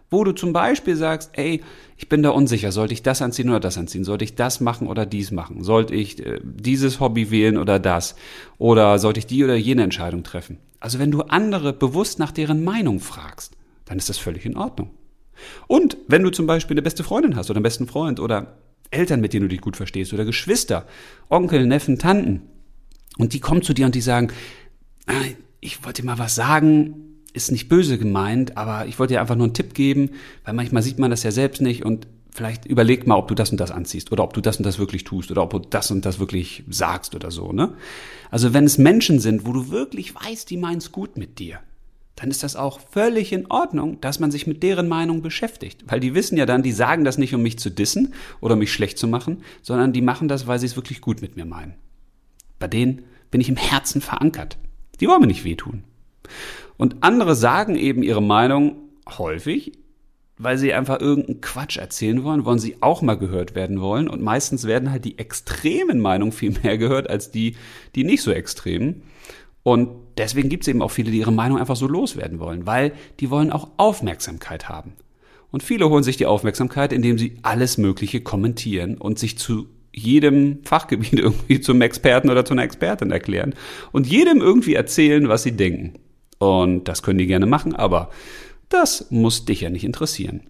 Wo 0.09 0.23
du 0.23 0.31
zum 0.31 0.53
Beispiel 0.53 0.95
sagst, 0.95 1.31
ey, 1.33 1.61
ich 1.97 2.07
bin 2.07 2.23
da 2.23 2.29
unsicher, 2.29 2.71
sollte 2.71 2.93
ich 2.93 3.03
das 3.03 3.21
anziehen 3.21 3.49
oder 3.49 3.59
das 3.59 3.77
anziehen? 3.77 4.05
Sollte 4.05 4.23
ich 4.23 4.35
das 4.35 4.61
machen 4.61 4.87
oder 4.87 5.05
dies 5.05 5.31
machen? 5.31 5.63
Sollte 5.63 5.95
ich 5.95 6.25
äh, 6.25 6.39
dieses 6.43 6.99
Hobby 6.99 7.29
wählen 7.29 7.57
oder 7.57 7.77
das? 7.79 8.15
Oder 8.57 8.99
sollte 8.99 9.19
ich 9.19 9.27
die 9.27 9.43
oder 9.43 9.55
jene 9.55 9.83
Entscheidung 9.83 10.23
treffen? 10.23 10.59
Also 10.79 10.99
wenn 10.99 11.11
du 11.11 11.23
andere 11.23 11.73
bewusst 11.73 12.19
nach 12.19 12.31
deren 12.31 12.63
Meinung 12.63 12.99
fragst, 12.99 13.57
dann 13.83 13.97
ist 13.97 14.07
das 14.07 14.17
völlig 14.17 14.45
in 14.45 14.55
Ordnung. 14.55 14.91
Und 15.67 15.97
wenn 16.07 16.23
du 16.23 16.29
zum 16.29 16.47
Beispiel 16.47 16.75
eine 16.75 16.83
beste 16.83 17.03
Freundin 17.03 17.35
hast 17.35 17.49
oder 17.49 17.57
einen 17.57 17.63
besten 17.63 17.87
Freund 17.87 18.19
oder 18.19 18.57
Eltern, 18.91 19.19
mit 19.19 19.33
denen 19.33 19.43
du 19.43 19.49
dich 19.49 19.61
gut 19.61 19.75
verstehst 19.75 20.13
oder 20.13 20.23
Geschwister, 20.23 20.85
Onkel, 21.29 21.65
Neffen, 21.65 21.99
Tanten 21.99 22.43
und 23.17 23.33
die 23.33 23.39
kommen 23.39 23.61
zu 23.61 23.73
dir 23.73 23.85
und 23.85 23.95
die 23.95 24.01
sagen, 24.01 24.29
ah, 25.07 25.13
ich 25.59 25.83
wollte 25.83 26.05
mal 26.05 26.19
was 26.19 26.35
sagen, 26.35 27.23
ist 27.33 27.51
nicht 27.51 27.69
böse 27.69 27.97
gemeint, 27.97 28.57
aber 28.57 28.87
ich 28.87 28.99
wollte 28.99 29.13
dir 29.13 29.21
einfach 29.21 29.35
nur 29.35 29.45
einen 29.45 29.53
Tipp 29.53 29.73
geben, 29.73 30.11
weil 30.43 30.53
manchmal 30.53 30.83
sieht 30.83 30.99
man 30.99 31.11
das 31.11 31.23
ja 31.23 31.31
selbst 31.31 31.61
nicht 31.61 31.85
und 31.85 32.07
vielleicht 32.31 32.65
überleg 32.65 33.07
mal, 33.07 33.15
ob 33.15 33.27
du 33.27 33.35
das 33.35 33.51
und 33.51 33.59
das 33.59 33.71
anziehst 33.71 34.11
oder 34.11 34.23
ob 34.23 34.33
du 34.33 34.41
das 34.41 34.57
und 34.57 34.65
das 34.65 34.79
wirklich 34.79 35.03
tust 35.03 35.31
oder 35.31 35.43
ob 35.43 35.51
du 35.51 35.59
das 35.59 35.91
und 35.91 36.05
das 36.05 36.19
wirklich 36.19 36.63
sagst 36.69 37.15
oder 37.15 37.31
so, 37.31 37.51
ne? 37.51 37.73
Also 38.29 38.53
wenn 38.53 38.65
es 38.65 38.77
Menschen 38.77 39.19
sind, 39.19 39.45
wo 39.45 39.53
du 39.53 39.69
wirklich 39.69 40.13
weißt, 40.13 40.49
die 40.49 40.57
meinen 40.57 40.77
es 40.77 40.91
gut 40.91 41.17
mit 41.17 41.39
dir, 41.39 41.59
dann 42.15 42.31
ist 42.31 42.43
das 42.43 42.55
auch 42.55 42.79
völlig 42.79 43.31
in 43.31 43.49
Ordnung, 43.49 44.01
dass 44.01 44.19
man 44.19 44.31
sich 44.31 44.47
mit 44.47 44.63
deren 44.63 44.87
Meinung 44.87 45.21
beschäftigt. 45.21 45.83
Weil 45.87 45.99
die 45.99 46.15
wissen 46.15 46.35
ja 46.37 46.47
dann, 46.47 46.63
die 46.63 46.71
sagen 46.71 47.03
das 47.03 47.19
nicht, 47.19 47.33
um 47.35 47.43
mich 47.43 47.59
zu 47.59 47.69
dissen 47.69 48.13
oder 48.41 48.55
mich 48.55 48.73
schlecht 48.73 48.97
zu 48.97 49.07
machen, 49.07 49.43
sondern 49.61 49.93
die 49.93 50.01
machen 50.01 50.27
das, 50.27 50.47
weil 50.47 50.59
sie 50.59 50.65
es 50.65 50.75
wirklich 50.75 50.99
gut 50.99 51.21
mit 51.21 51.35
mir 51.35 51.45
meinen. 51.45 51.75
Bei 52.59 52.67
denen 52.67 53.03
bin 53.31 53.41
ich 53.41 53.49
im 53.49 53.57
Herzen 53.57 54.01
verankert. 54.01 54.57
Die 54.99 55.07
wollen 55.07 55.21
mir 55.21 55.27
nicht 55.27 55.43
wehtun. 55.43 55.83
Und 56.77 56.97
andere 57.01 57.35
sagen 57.35 57.75
eben 57.75 58.03
ihre 58.03 58.21
Meinung 58.21 58.75
häufig, 59.17 59.73
weil 60.37 60.57
sie 60.57 60.73
einfach 60.73 60.99
irgendeinen 60.99 61.41
Quatsch 61.41 61.77
erzählen 61.77 62.23
wollen, 62.23 62.45
wollen 62.45 62.59
sie 62.59 62.77
auch 62.81 63.01
mal 63.01 63.17
gehört 63.17 63.55
werden 63.55 63.81
wollen. 63.81 64.07
Und 64.07 64.21
meistens 64.21 64.65
werden 64.65 64.91
halt 64.91 65.05
die 65.05 65.17
extremen 65.17 65.99
Meinungen 65.99 66.31
viel 66.31 66.51
mehr 66.63 66.77
gehört 66.77 67.09
als 67.09 67.31
die, 67.31 67.55
die 67.95 68.03
nicht 68.03 68.21
so 68.21 68.31
extremen. 68.31 69.03
Und 69.63 69.89
deswegen 70.17 70.49
gibt 70.49 70.63
es 70.63 70.67
eben 70.67 70.81
auch 70.81 70.91
viele, 70.91 71.11
die 71.11 71.19
ihre 71.19 71.33
Meinung 71.33 71.57
einfach 71.57 71.75
so 71.75 71.87
loswerden 71.87 72.39
wollen, 72.39 72.65
weil 72.65 72.93
die 73.19 73.29
wollen 73.29 73.51
auch 73.51 73.69
Aufmerksamkeit 73.77 74.69
haben. 74.69 74.93
Und 75.51 75.63
viele 75.63 75.89
holen 75.89 76.03
sich 76.03 76.17
die 76.17 76.25
Aufmerksamkeit, 76.25 76.93
indem 76.93 77.17
sie 77.17 77.37
alles 77.41 77.77
Mögliche 77.77 78.21
kommentieren 78.21 78.97
und 78.97 79.17
sich 79.17 79.37
zu 79.37 79.67
jedem 79.97 80.59
Fachgebiet 80.63 81.13
irgendwie 81.19 81.59
zum 81.59 81.81
Experten 81.81 82.29
oder 82.29 82.45
zu 82.45 82.53
einer 82.53 82.63
Expertin 82.63 83.11
erklären 83.11 83.55
und 83.91 84.07
jedem 84.07 84.41
irgendwie 84.41 84.75
erzählen, 84.75 85.27
was 85.27 85.43
sie 85.43 85.53
denken. 85.53 85.93
Und 86.39 86.87
das 86.87 87.01
können 87.01 87.17
die 87.17 87.27
gerne 87.27 87.47
machen, 87.47 87.75
aber 87.75 88.09
das 88.69 89.07
muss 89.09 89.45
dich 89.45 89.61
ja 89.61 89.69
nicht 89.69 89.83
interessieren. 89.83 90.41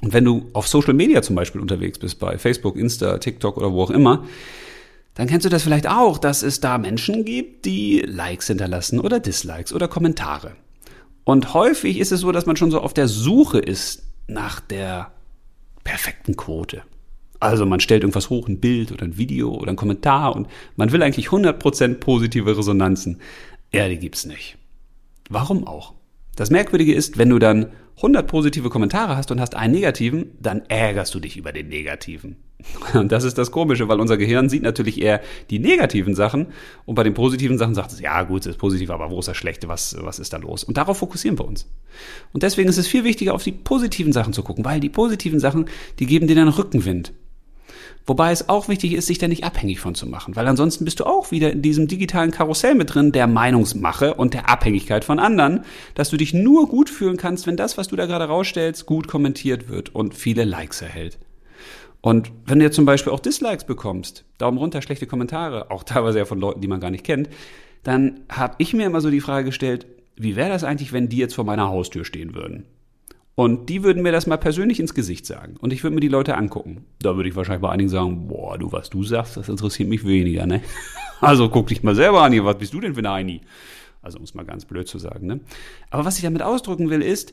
Und 0.00 0.12
wenn 0.12 0.24
du 0.24 0.48
auf 0.52 0.68
Social 0.68 0.94
Media 0.94 1.22
zum 1.22 1.36
Beispiel 1.36 1.60
unterwegs 1.60 1.98
bist, 1.98 2.18
bei 2.18 2.38
Facebook, 2.38 2.76
Insta, 2.76 3.18
TikTok 3.18 3.56
oder 3.56 3.72
wo 3.72 3.82
auch 3.82 3.90
immer, 3.90 4.24
dann 5.14 5.28
kennst 5.28 5.44
du 5.44 5.50
das 5.50 5.62
vielleicht 5.62 5.88
auch, 5.88 6.18
dass 6.18 6.42
es 6.42 6.60
da 6.60 6.78
Menschen 6.78 7.24
gibt, 7.24 7.64
die 7.66 8.00
Likes 8.00 8.46
hinterlassen 8.46 8.98
oder 8.98 9.20
Dislikes 9.20 9.72
oder 9.72 9.88
Kommentare. 9.88 10.56
Und 11.24 11.54
häufig 11.54 11.98
ist 11.98 12.12
es 12.12 12.20
so, 12.20 12.32
dass 12.32 12.46
man 12.46 12.56
schon 12.56 12.70
so 12.70 12.80
auf 12.80 12.94
der 12.94 13.08
Suche 13.08 13.58
ist 13.58 14.02
nach 14.26 14.60
der 14.60 15.12
perfekten 15.84 16.36
Quote. 16.36 16.82
Also 17.42 17.66
man 17.66 17.80
stellt 17.80 18.04
irgendwas 18.04 18.30
hoch, 18.30 18.46
ein 18.46 18.60
Bild 18.60 18.92
oder 18.92 19.02
ein 19.02 19.18
Video 19.18 19.52
oder 19.52 19.70
ein 19.70 19.76
Kommentar 19.76 20.36
und 20.36 20.46
man 20.76 20.92
will 20.92 21.02
eigentlich 21.02 21.30
100% 21.30 21.94
positive 21.94 22.56
Resonanzen. 22.56 23.18
Ja, 23.72 23.88
die 23.88 23.98
gibt's 23.98 24.24
nicht. 24.24 24.58
Warum 25.28 25.66
auch? 25.66 25.92
Das 26.36 26.50
Merkwürdige 26.50 26.94
ist, 26.94 27.18
wenn 27.18 27.30
du 27.30 27.40
dann 27.40 27.72
100 27.96 28.28
positive 28.28 28.70
Kommentare 28.70 29.16
hast 29.16 29.32
und 29.32 29.40
hast 29.40 29.56
einen 29.56 29.74
negativen, 29.74 30.30
dann 30.40 30.62
ärgerst 30.68 31.12
du 31.16 31.18
dich 31.18 31.36
über 31.36 31.50
den 31.50 31.68
negativen. 31.68 32.36
Und 32.94 33.10
das 33.10 33.24
ist 33.24 33.38
das 33.38 33.50
Komische, 33.50 33.88
weil 33.88 34.00
unser 34.00 34.16
Gehirn 34.16 34.48
sieht 34.48 34.62
natürlich 34.62 35.02
eher 35.02 35.20
die 35.50 35.58
negativen 35.58 36.14
Sachen 36.14 36.46
und 36.86 36.94
bei 36.94 37.02
den 37.02 37.12
positiven 37.12 37.58
Sachen 37.58 37.74
sagt 37.74 37.90
es, 37.90 37.98
ja 37.98 38.22
gut, 38.22 38.42
es 38.42 38.52
ist 38.52 38.58
positiv, 38.58 38.90
aber 38.90 39.10
wo 39.10 39.18
ist 39.18 39.26
das 39.26 39.36
Schlechte, 39.36 39.66
was, 39.66 39.96
was 39.98 40.20
ist 40.20 40.32
da 40.32 40.36
los? 40.36 40.62
Und 40.62 40.76
darauf 40.76 40.98
fokussieren 40.98 41.36
wir 41.40 41.44
uns. 41.44 41.66
Und 42.32 42.44
deswegen 42.44 42.68
ist 42.68 42.78
es 42.78 42.86
viel 42.86 43.02
wichtiger, 43.02 43.34
auf 43.34 43.42
die 43.42 43.50
positiven 43.50 44.12
Sachen 44.12 44.32
zu 44.32 44.44
gucken, 44.44 44.64
weil 44.64 44.78
die 44.78 44.90
positiven 44.90 45.40
Sachen, 45.40 45.64
die 45.98 46.06
geben 46.06 46.28
dir 46.28 46.36
dann 46.36 46.46
Rückenwind. 46.46 47.12
Wobei 48.06 48.32
es 48.32 48.48
auch 48.48 48.68
wichtig 48.68 48.94
ist, 48.94 49.06
sich 49.06 49.18
da 49.18 49.28
nicht 49.28 49.44
abhängig 49.44 49.78
von 49.78 49.94
zu 49.94 50.08
machen, 50.08 50.34
weil 50.34 50.48
ansonsten 50.48 50.84
bist 50.84 51.00
du 51.00 51.04
auch 51.04 51.30
wieder 51.30 51.52
in 51.52 51.62
diesem 51.62 51.86
digitalen 51.86 52.32
Karussell 52.32 52.74
mit 52.74 52.94
drin, 52.94 53.12
der 53.12 53.28
Meinungsmache 53.28 54.14
und 54.14 54.34
der 54.34 54.48
Abhängigkeit 54.48 55.04
von 55.04 55.20
anderen, 55.20 55.64
dass 55.94 56.10
du 56.10 56.16
dich 56.16 56.34
nur 56.34 56.68
gut 56.68 56.90
fühlen 56.90 57.16
kannst, 57.16 57.46
wenn 57.46 57.56
das, 57.56 57.78
was 57.78 57.88
du 57.88 57.96
da 57.96 58.06
gerade 58.06 58.24
rausstellst, 58.24 58.86
gut 58.86 59.06
kommentiert 59.06 59.68
wird 59.68 59.94
und 59.94 60.14
viele 60.14 60.44
Likes 60.44 60.82
erhält. 60.82 61.18
Und 62.00 62.32
wenn 62.46 62.58
du 62.58 62.64
jetzt 62.64 62.74
zum 62.74 62.84
Beispiel 62.84 63.12
auch 63.12 63.20
Dislikes 63.20 63.64
bekommst, 63.64 64.24
Daumen 64.38 64.58
runter, 64.58 64.82
schlechte 64.82 65.06
Kommentare, 65.06 65.70
auch 65.70 65.84
teilweise 65.84 66.18
ja 66.18 66.24
von 66.24 66.40
Leuten, 66.40 66.60
die 66.60 66.66
man 66.68 66.80
gar 66.80 66.90
nicht 66.90 67.04
kennt, 67.04 67.28
dann 67.84 68.20
habe 68.28 68.56
ich 68.58 68.74
mir 68.74 68.86
immer 68.86 69.00
so 69.00 69.10
die 69.10 69.20
Frage 69.20 69.46
gestellt, 69.46 69.86
wie 70.16 70.34
wäre 70.34 70.50
das 70.50 70.64
eigentlich, 70.64 70.92
wenn 70.92 71.08
die 71.08 71.16
jetzt 71.16 71.34
vor 71.34 71.44
meiner 71.44 71.68
Haustür 71.68 72.04
stehen 72.04 72.34
würden? 72.34 72.66
Und 73.34 73.70
die 73.70 73.82
würden 73.82 74.02
mir 74.02 74.12
das 74.12 74.26
mal 74.26 74.36
persönlich 74.36 74.78
ins 74.78 74.94
Gesicht 74.94 75.24
sagen. 75.24 75.56
Und 75.58 75.72
ich 75.72 75.82
würde 75.82 75.94
mir 75.94 76.00
die 76.00 76.08
Leute 76.08 76.36
angucken. 76.36 76.84
Da 77.00 77.16
würde 77.16 77.28
ich 77.28 77.36
wahrscheinlich 77.36 77.62
bei 77.62 77.70
einigen 77.70 77.88
sagen, 77.88 78.28
boah, 78.28 78.58
du, 78.58 78.72
was 78.72 78.90
du 78.90 79.02
sagst, 79.04 79.38
das 79.38 79.48
interessiert 79.48 79.88
mich 79.88 80.04
weniger, 80.06 80.46
ne? 80.46 80.60
Also 81.20 81.48
guck 81.48 81.68
dich 81.68 81.84
mal 81.84 81.94
selber 81.94 82.22
an 82.22 82.32
hier, 82.32 82.44
was 82.44 82.58
bist 82.58 82.74
du 82.74 82.80
denn 82.80 82.94
für 82.94 82.98
eine 82.98 83.12
Heini? 83.12 83.42
Also 84.02 84.18
um 84.18 84.24
es 84.24 84.34
mal 84.34 84.44
ganz 84.44 84.64
blöd 84.64 84.88
zu 84.88 84.98
sagen, 84.98 85.28
ne? 85.28 85.40
Aber 85.90 86.04
was 86.04 86.16
ich 86.16 86.24
damit 86.24 86.42
ausdrücken 86.42 86.90
will, 86.90 87.00
ist, 87.00 87.32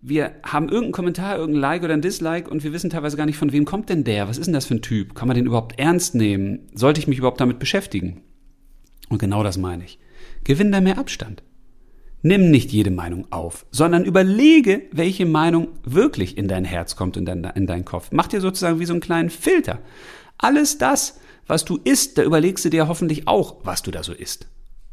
wir 0.00 0.32
haben 0.42 0.64
irgendeinen 0.64 0.92
Kommentar, 0.92 1.38
irgendein 1.38 1.60
Like 1.60 1.84
oder 1.84 1.94
ein 1.94 2.02
Dislike 2.02 2.50
und 2.50 2.64
wir 2.64 2.72
wissen 2.72 2.90
teilweise 2.90 3.16
gar 3.16 3.24
nicht, 3.24 3.38
von 3.38 3.52
wem 3.52 3.64
kommt 3.64 3.88
denn 3.88 4.02
der? 4.02 4.28
Was 4.28 4.38
ist 4.38 4.46
denn 4.46 4.54
das 4.54 4.66
für 4.66 4.74
ein 4.74 4.82
Typ? 4.82 5.14
Kann 5.14 5.28
man 5.28 5.36
den 5.36 5.46
überhaupt 5.46 5.78
ernst 5.78 6.16
nehmen? 6.16 6.68
Sollte 6.74 6.98
ich 6.98 7.06
mich 7.06 7.18
überhaupt 7.18 7.40
damit 7.40 7.60
beschäftigen? 7.60 8.22
Und 9.08 9.18
genau 9.18 9.44
das 9.44 9.56
meine 9.56 9.84
ich. 9.84 10.00
Gewinn 10.42 10.72
da 10.72 10.80
mehr 10.80 10.98
Abstand. 10.98 11.44
Nimm 12.22 12.50
nicht 12.50 12.70
jede 12.70 12.92
Meinung 12.92 13.26
auf, 13.30 13.66
sondern 13.72 14.04
überlege, 14.04 14.82
welche 14.92 15.26
Meinung 15.26 15.68
wirklich 15.84 16.38
in 16.38 16.46
dein 16.46 16.64
Herz 16.64 16.94
kommt 16.94 17.16
und 17.16 17.28
in, 17.28 17.44
in 17.44 17.66
deinen 17.66 17.84
Kopf. 17.84 18.08
Mach 18.12 18.28
dir 18.28 18.40
sozusagen 18.40 18.78
wie 18.78 18.86
so 18.86 18.92
einen 18.92 19.00
kleinen 19.00 19.30
Filter. 19.30 19.80
Alles 20.38 20.78
das, 20.78 21.18
was 21.48 21.64
du 21.64 21.80
isst, 21.82 22.18
da 22.18 22.22
überlegst 22.22 22.64
du 22.64 22.70
dir 22.70 22.86
hoffentlich 22.86 23.26
auch, 23.26 23.56
was 23.64 23.82
du 23.82 23.90
da 23.90 24.04
so 24.04 24.12
isst. 24.12 24.46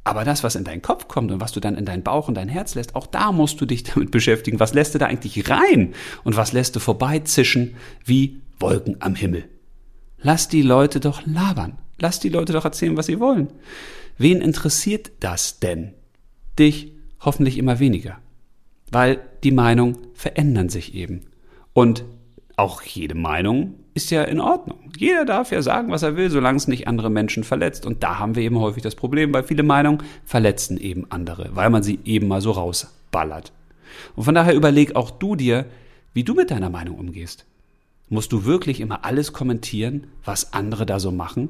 Aber 0.04 0.24
das, 0.24 0.44
was 0.44 0.56
in 0.56 0.64
deinen 0.64 0.82
Kopf 0.82 1.08
kommt 1.08 1.32
und 1.32 1.40
was 1.40 1.52
du 1.52 1.60
dann 1.60 1.76
in 1.76 1.86
deinen 1.86 2.02
Bauch 2.02 2.28
und 2.28 2.34
dein 2.34 2.50
Herz 2.50 2.74
lässt, 2.74 2.96
auch 2.96 3.06
da 3.06 3.32
musst 3.32 3.62
du 3.62 3.68
dich 3.68 3.84
damit 3.94 4.10
beschäftigen. 4.10 4.60
Was 4.60 4.74
lässt 4.74 4.96
du 4.96 5.00
da 5.00 5.06
eigentlich 5.06 5.50
rein 5.50 5.94
und 6.24 6.36
was 6.36 6.52
lässt 6.52 6.76
du 6.76 6.80
vorbeizischen 6.80 7.76
wie 8.06 8.42
Wolken 8.60 8.98
am 9.02 9.14
Himmel? 9.14 9.46
Lass 10.18 10.48
die 10.48 10.64
Leute 10.64 11.00
doch 11.00 11.22
labern. 11.28 11.78
Lass 12.00 12.20
die 12.20 12.30
Leute 12.30 12.54
doch 12.54 12.66
erzählen, 12.66 12.98
was 12.98 13.06
sie 13.06 13.20
wollen. 13.20 13.50
Wen 14.18 14.42
interessiert 14.42 15.12
das 15.20 15.60
denn? 15.60 15.94
Dich 16.58 16.94
hoffentlich 17.22 17.58
immer 17.58 17.80
weniger. 17.80 18.18
Weil 18.92 19.20
die 19.44 19.52
Meinungen 19.52 19.98
verändern 20.14 20.70
sich 20.70 20.96
eben. 20.96 21.22
Und 21.74 22.04
auch 22.56 22.82
jede 22.82 23.16
Meinung 23.16 23.76
ist 23.94 24.12
ja 24.12 24.24
in 24.24 24.40
Ordnung. 24.42 24.92
Jeder 24.98 25.26
darf 25.26 25.52
ja 25.52 25.62
sagen, 25.62 25.92
was 25.92 26.04
er 26.04 26.16
will, 26.16 26.30
solange 26.30 26.58
es 26.58 26.68
nicht 26.68 26.88
andere 26.88 27.10
Menschen 27.10 27.44
verletzt. 27.44 27.86
Und 27.86 28.04
da 28.04 28.20
haben 28.20 28.36
wir 28.36 28.44
eben 28.44 28.60
häufig 28.60 28.84
das 28.84 28.96
Problem, 28.96 29.34
weil 29.34 29.44
viele 29.44 29.64
Meinungen 29.64 30.04
verletzen 30.26 30.78
eben 30.78 31.06
andere, 31.10 31.50
weil 31.54 31.70
man 31.70 31.84
sie 31.84 32.00
eben 32.06 32.28
mal 32.28 32.42
so 32.42 32.52
rausballert. 32.52 33.52
Und 34.16 34.24
von 34.24 34.36
daher 34.36 34.56
überleg 34.56 34.96
auch 34.96 35.12
du 35.12 35.36
dir, 35.36 35.66
wie 36.14 36.24
du 36.24 36.34
mit 36.34 36.52
deiner 36.52 36.70
Meinung 36.70 36.98
umgehst. 36.98 37.46
Musst 38.10 38.32
du 38.32 38.46
wirklich 38.46 38.82
immer 38.82 39.06
alles 39.06 39.34
kommentieren, 39.34 40.08
was 40.26 40.54
andere 40.54 40.86
da 40.86 41.00
so 41.00 41.12
machen? 41.12 41.50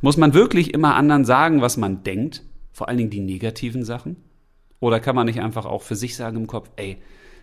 Muss 0.00 0.16
man 0.16 0.34
wirklich 0.34 0.72
immer 0.74 0.94
anderen 0.94 1.24
sagen, 1.24 1.60
was 1.60 1.76
man 1.76 2.04
denkt? 2.04 2.42
Vor 2.72 2.88
allen 2.88 2.98
Dingen 2.98 3.10
die 3.10 3.20
negativen 3.20 3.84
Sachen? 3.84 4.16
Oder 4.82 4.98
kann 4.98 5.14
man 5.14 5.26
nicht 5.26 5.40
einfach 5.40 5.64
auch 5.64 5.82
für 5.82 5.94
sich 5.94 6.16
sagen 6.16 6.36
im 6.36 6.48
Kopf, 6.48 6.68
ey, 6.74 6.96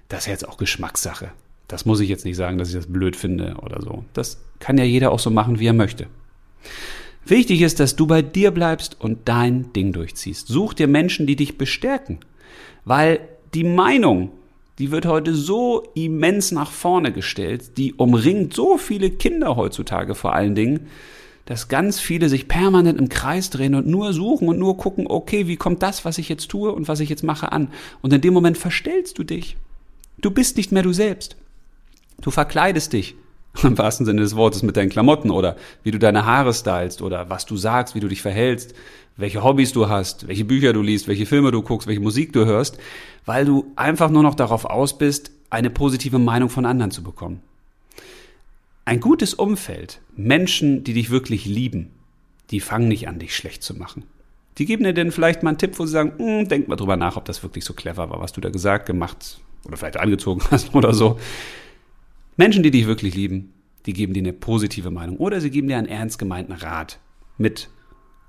das 0.10 0.24
ist 0.24 0.28
jetzt 0.28 0.48
auch 0.50 0.58
Geschmackssache. 0.58 1.32
Das 1.70 1.86
muss 1.86 2.02
ich 2.02 2.10
jetzt 2.10 2.26
nicht 2.26 2.36
sagen, 2.36 2.58
dass 2.58 2.68
ich 2.68 2.76
das 2.76 2.88
blöd 2.88 3.16
finde 3.16 3.56
oder 3.62 3.82
so. 3.82 4.04
Das 4.12 4.42
kann 4.60 4.78
ja 4.78 4.84
jeder 4.84 5.12
auch 5.12 5.20
so 5.20 5.30
machen, 5.30 5.58
wie 5.58 5.68
er 5.68 5.74
möchte. 5.74 6.08
Wichtig 7.26 7.62
ist, 7.62 7.80
dass 7.80 7.96
du 7.96 8.08
bei 8.08 8.22
dir 8.22 8.52
bleibst 8.52 9.00
und 9.00 9.30
dein 9.30 9.72
Ding 9.72 9.94
durchziehst. 9.94 10.50
Such 10.50 10.74
dir 10.74 10.88
Menschen, 10.88 11.28
die 11.28 11.38
dich 11.38 11.58
bestärken. 11.58 12.20
Weil 12.84 13.22
die 13.54 13.64
Meinung, 13.64 14.32
die 14.78 14.92
wird 14.92 15.06
heute 15.06 15.34
so 15.34 15.88
immens 15.96 16.52
nach 16.52 16.72
vorne 16.72 17.14
gestellt, 17.14 17.78
die 17.78 17.94
umringt 17.94 18.54
so 18.54 18.78
viele 18.78 19.12
Kinder 19.12 19.56
heutzutage 19.56 20.14
vor 20.14 20.34
allen 20.34 20.56
Dingen, 20.56 20.88
dass 21.50 21.68
ganz 21.68 22.00
viele 22.00 22.30
sich 22.30 22.48
permanent 22.48 23.00
im 23.00 23.10
Kreis 23.10 23.50
drehen 23.50 23.74
und 23.74 23.88
nur 23.88 24.14
suchen 24.14 24.48
und 24.48 24.60
nur 24.60 24.78
gucken, 24.78 25.08
okay, 25.08 25.48
wie 25.48 25.58
kommt 25.58 25.82
das, 25.82 26.06
was 26.06 26.20
ich 26.20 26.30
jetzt 26.30 26.50
tue 26.50 26.72
und 26.72 26.88
was 26.88 27.00
ich 27.00 27.10
jetzt 27.10 27.24
mache 27.24 27.52
an? 27.52 27.70
Und 28.04 28.14
in 28.14 28.22
dem 28.22 28.36
Moment 28.36 28.56
verstellst 28.56 29.18
du 29.18 29.24
dich. 29.24 29.58
Du 30.20 30.30
bist 30.30 30.58
nicht 30.58 30.72
mehr 30.72 30.84
du 30.84 30.94
selbst. 30.94 31.38
Du 32.22 32.30
verkleidest 32.30 32.94
dich. 32.94 33.16
Im 33.64 33.80
wahrsten 33.80 34.06
Sinne 34.06 34.22
des 34.22 34.36
Wortes 34.36 34.62
mit 34.62 34.78
deinen 34.78 34.92
Klamotten 34.92 35.32
oder 35.32 35.56
wie 35.82 35.90
du 35.90 35.98
deine 35.98 36.24
Haare 36.24 36.54
stylst 36.54 37.02
oder 37.02 37.32
was 37.32 37.48
du 37.48 37.58
sagst, 37.58 37.96
wie 37.96 38.00
du 38.00 38.08
dich 38.08 38.22
verhältst, 38.22 38.76
welche 39.18 39.44
Hobbys 39.44 39.74
du 39.74 39.90
hast, 39.90 40.28
welche 40.28 40.46
Bücher 40.46 40.72
du 40.72 40.84
liest, 40.84 41.08
welche 41.08 41.26
Filme 41.26 41.50
du 41.50 41.64
guckst, 41.64 41.88
welche 41.88 42.00
Musik 42.00 42.32
du 42.32 42.46
hörst, 42.46 42.78
weil 43.26 43.46
du 43.46 43.72
einfach 43.76 44.12
nur 44.12 44.22
noch 44.22 44.36
darauf 44.36 44.66
aus 44.66 45.00
bist, 45.00 45.32
eine 45.50 45.72
positive 45.72 46.20
Meinung 46.20 46.50
von 46.50 46.68
anderen 46.68 46.92
zu 46.92 47.02
bekommen. 47.02 47.42
Ein 48.90 49.02
gutes 49.02 49.36
Umfeld, 49.36 50.02
Menschen, 50.16 50.84
die 50.84 50.94
dich 50.94 51.12
wirklich 51.12 51.46
lieben, 51.46 51.92
die 52.50 52.60
fangen 52.60 52.88
nicht 52.88 53.08
an, 53.08 53.20
dich 53.20 53.36
schlecht 53.36 53.62
zu 53.62 53.76
machen. 53.76 54.02
Die 54.58 54.66
geben 54.66 54.84
dir 54.84 54.96
dann 54.96 55.12
vielleicht 55.12 55.44
mal 55.44 55.50
einen 55.50 55.60
Tipp, 55.60 55.78
wo 55.78 55.86
sie 55.86 55.92
sagen, 55.92 56.14
hm, 56.18 56.48
denk 56.48 56.68
mal 56.68 56.76
drüber 56.76 56.98
nach, 56.98 57.16
ob 57.16 57.24
das 57.26 57.44
wirklich 57.44 57.66
so 57.66 57.76
clever 57.76 58.10
war, 58.10 58.20
was 58.20 58.34
du 58.34 58.42
da 58.42 58.50
gesagt, 58.50 58.88
gemacht 58.88 59.42
oder 59.64 59.78
vielleicht 59.78 59.98
angezogen 59.98 60.42
hast 60.50 60.74
oder 60.74 60.96
so. 60.96 61.20
Menschen, 62.36 62.64
die 62.64 62.72
dich 62.72 62.88
wirklich 62.88 63.14
lieben, 63.14 63.54
die 63.86 63.94
geben 63.94 64.16
dir 64.16 64.24
eine 64.24 64.34
positive 64.34 64.90
Meinung 64.90 65.18
oder 65.18 65.40
sie 65.40 65.52
geben 65.52 65.68
dir 65.68 65.78
einen 65.78 65.88
ernst 65.88 66.18
gemeinten 66.18 66.54
Rat 66.54 66.98
mit 67.38 67.70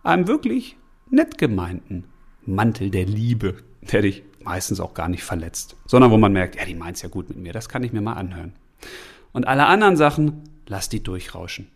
einem 0.02 0.28
wirklich 0.28 0.76
nett 1.08 1.38
gemeinten 1.38 2.04
Mantel 2.44 2.90
der 2.90 3.06
Liebe, 3.06 3.56
der 3.80 4.02
dich 4.02 4.24
meistens 4.44 4.78
auch 4.78 4.92
gar 4.92 5.08
nicht 5.08 5.22
verletzt, 5.22 5.76
sondern 5.86 6.10
wo 6.10 6.18
man 6.18 6.34
merkt, 6.34 6.56
ja, 6.56 6.66
die 6.66 6.74
meint's 6.74 7.00
ja 7.00 7.08
gut 7.08 7.30
mit 7.30 7.38
mir, 7.38 7.54
das 7.54 7.70
kann 7.70 7.82
ich 7.82 7.94
mir 7.94 8.02
mal 8.02 8.12
anhören. 8.12 8.52
Und 9.32 9.46
alle 9.46 9.64
anderen 9.66 9.96
Sachen, 9.96 10.42
lass 10.70 10.88
die 10.88 11.02
durchrauschen. 11.02 11.66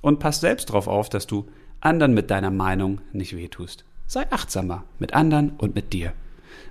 Und 0.00 0.20
pass 0.20 0.40
selbst 0.40 0.68
darauf 0.68 0.86
auf, 0.86 1.08
dass 1.08 1.26
du 1.26 1.46
anderen 1.80 2.14
mit 2.14 2.30
deiner 2.30 2.50
Meinung 2.50 3.00
nicht 3.12 3.34
wehtust. 3.34 3.84
Sei 4.06 4.30
achtsamer 4.30 4.84
mit 4.98 5.14
anderen 5.14 5.54
und 5.58 5.74
mit 5.74 5.92
dir. 5.92 6.12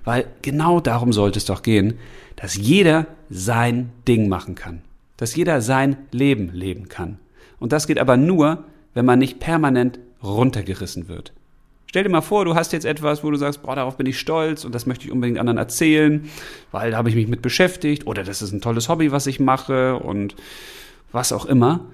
Weil 0.04 0.26
genau 0.40 0.80
darum 0.80 1.12
sollte 1.12 1.38
es 1.38 1.44
doch 1.44 1.62
gehen, 1.62 1.98
dass 2.36 2.56
jeder 2.56 3.06
sein 3.28 3.90
Ding 4.06 4.28
machen 4.28 4.54
kann. 4.54 4.82
Dass 5.16 5.34
jeder 5.34 5.60
sein 5.60 5.96
Leben 6.12 6.50
leben 6.52 6.88
kann. 6.88 7.18
Und 7.58 7.72
das 7.72 7.86
geht 7.86 7.98
aber 7.98 8.16
nur, 8.16 8.64
wenn 8.94 9.04
man 9.04 9.18
nicht 9.18 9.40
permanent 9.40 9.98
runtergerissen 10.22 11.08
wird. 11.08 11.32
Stell 11.86 12.04
dir 12.04 12.10
mal 12.10 12.22
vor, 12.22 12.44
du 12.44 12.54
hast 12.54 12.72
jetzt 12.72 12.86
etwas, 12.86 13.22
wo 13.22 13.30
du 13.30 13.36
sagst, 13.36 13.62
boah, 13.62 13.76
darauf 13.76 13.96
bin 13.96 14.06
ich 14.06 14.18
stolz 14.18 14.64
und 14.64 14.74
das 14.74 14.86
möchte 14.86 15.06
ich 15.06 15.12
unbedingt 15.12 15.38
anderen 15.38 15.58
erzählen, 15.58 16.28
weil 16.72 16.92
da 16.92 16.96
habe 16.96 17.08
ich 17.08 17.14
mich 17.14 17.28
mit 17.28 17.42
beschäftigt 17.42 18.06
oder 18.06 18.24
das 18.24 18.42
ist 18.42 18.52
ein 18.52 18.60
tolles 18.60 18.88
Hobby, 18.88 19.12
was 19.12 19.26
ich 19.26 19.38
mache 19.38 19.96
und 19.96 20.34
was 21.14 21.32
auch 21.32 21.46
immer. 21.46 21.86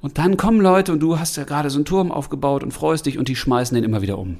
Und 0.00 0.18
dann 0.18 0.36
kommen 0.36 0.60
Leute 0.60 0.92
und 0.92 1.00
du 1.00 1.18
hast 1.18 1.36
ja 1.36 1.44
gerade 1.44 1.70
so 1.70 1.78
einen 1.78 1.84
Turm 1.84 2.10
aufgebaut 2.12 2.62
und 2.62 2.72
freust 2.72 3.06
dich 3.06 3.18
und 3.18 3.28
die 3.28 3.36
schmeißen 3.36 3.74
den 3.74 3.84
immer 3.84 4.02
wieder 4.02 4.18
um. 4.18 4.38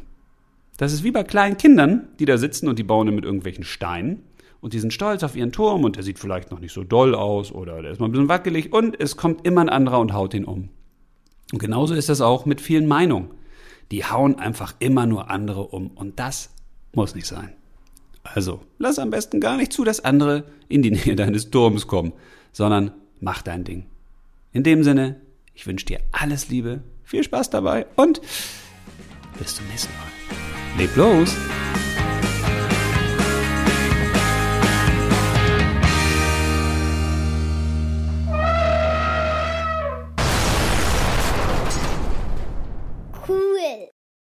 Das 0.76 0.92
ist 0.92 1.04
wie 1.04 1.12
bei 1.12 1.22
kleinen 1.22 1.56
Kindern, 1.56 2.08
die 2.18 2.24
da 2.24 2.36
sitzen 2.36 2.68
und 2.68 2.78
die 2.78 2.82
bauen 2.82 3.06
den 3.06 3.14
mit 3.14 3.24
irgendwelchen 3.24 3.64
Steinen 3.64 4.22
und 4.60 4.72
die 4.72 4.80
sind 4.80 4.92
stolz 4.92 5.22
auf 5.22 5.36
ihren 5.36 5.52
Turm 5.52 5.84
und 5.84 5.96
der 5.96 6.02
sieht 6.02 6.18
vielleicht 6.18 6.50
noch 6.50 6.58
nicht 6.58 6.72
so 6.72 6.82
doll 6.82 7.14
aus 7.14 7.52
oder 7.52 7.80
der 7.80 7.92
ist 7.92 8.00
mal 8.00 8.06
ein 8.06 8.12
bisschen 8.12 8.28
wackelig 8.28 8.72
und 8.72 9.00
es 9.00 9.16
kommt 9.16 9.46
immer 9.46 9.60
ein 9.60 9.68
anderer 9.68 10.00
und 10.00 10.12
haut 10.12 10.34
ihn 10.34 10.44
um. 10.44 10.68
Und 11.52 11.58
genauso 11.58 11.94
ist 11.94 12.08
das 12.08 12.20
auch 12.20 12.44
mit 12.44 12.60
vielen 12.60 12.86
Meinungen 12.86 13.30
die 13.92 14.04
hauen 14.06 14.36
einfach 14.36 14.74
immer 14.80 15.06
nur 15.06 15.30
andere 15.30 15.64
um. 15.64 15.88
Und 15.88 16.18
das 16.18 16.50
muss 16.94 17.14
nicht 17.14 17.26
sein. 17.26 17.52
Also, 18.24 18.60
lass 18.78 18.98
am 18.98 19.10
besten 19.10 19.38
gar 19.38 19.56
nicht 19.56 19.72
zu, 19.72 19.84
dass 19.84 20.04
andere 20.04 20.44
in 20.68 20.82
die 20.82 20.90
Nähe 20.90 21.14
deines 21.16 21.50
Turms 21.50 21.86
kommen, 21.86 22.12
sondern 22.52 22.92
mach 23.20 23.42
dein 23.42 23.64
Ding. 23.64 23.86
In 24.52 24.62
dem 24.62 24.84
Sinne, 24.84 25.20
ich 25.54 25.66
wünsche 25.66 25.86
dir 25.86 26.00
alles 26.12 26.48
Liebe, 26.48 26.82
viel 27.04 27.24
Spaß 27.24 27.50
dabei 27.50 27.86
und 27.96 28.20
bis 29.38 29.56
zum 29.56 29.66
nächsten 29.68 29.92
Mal. 29.96 30.78
Leb 30.78 30.94
los! 30.96 31.34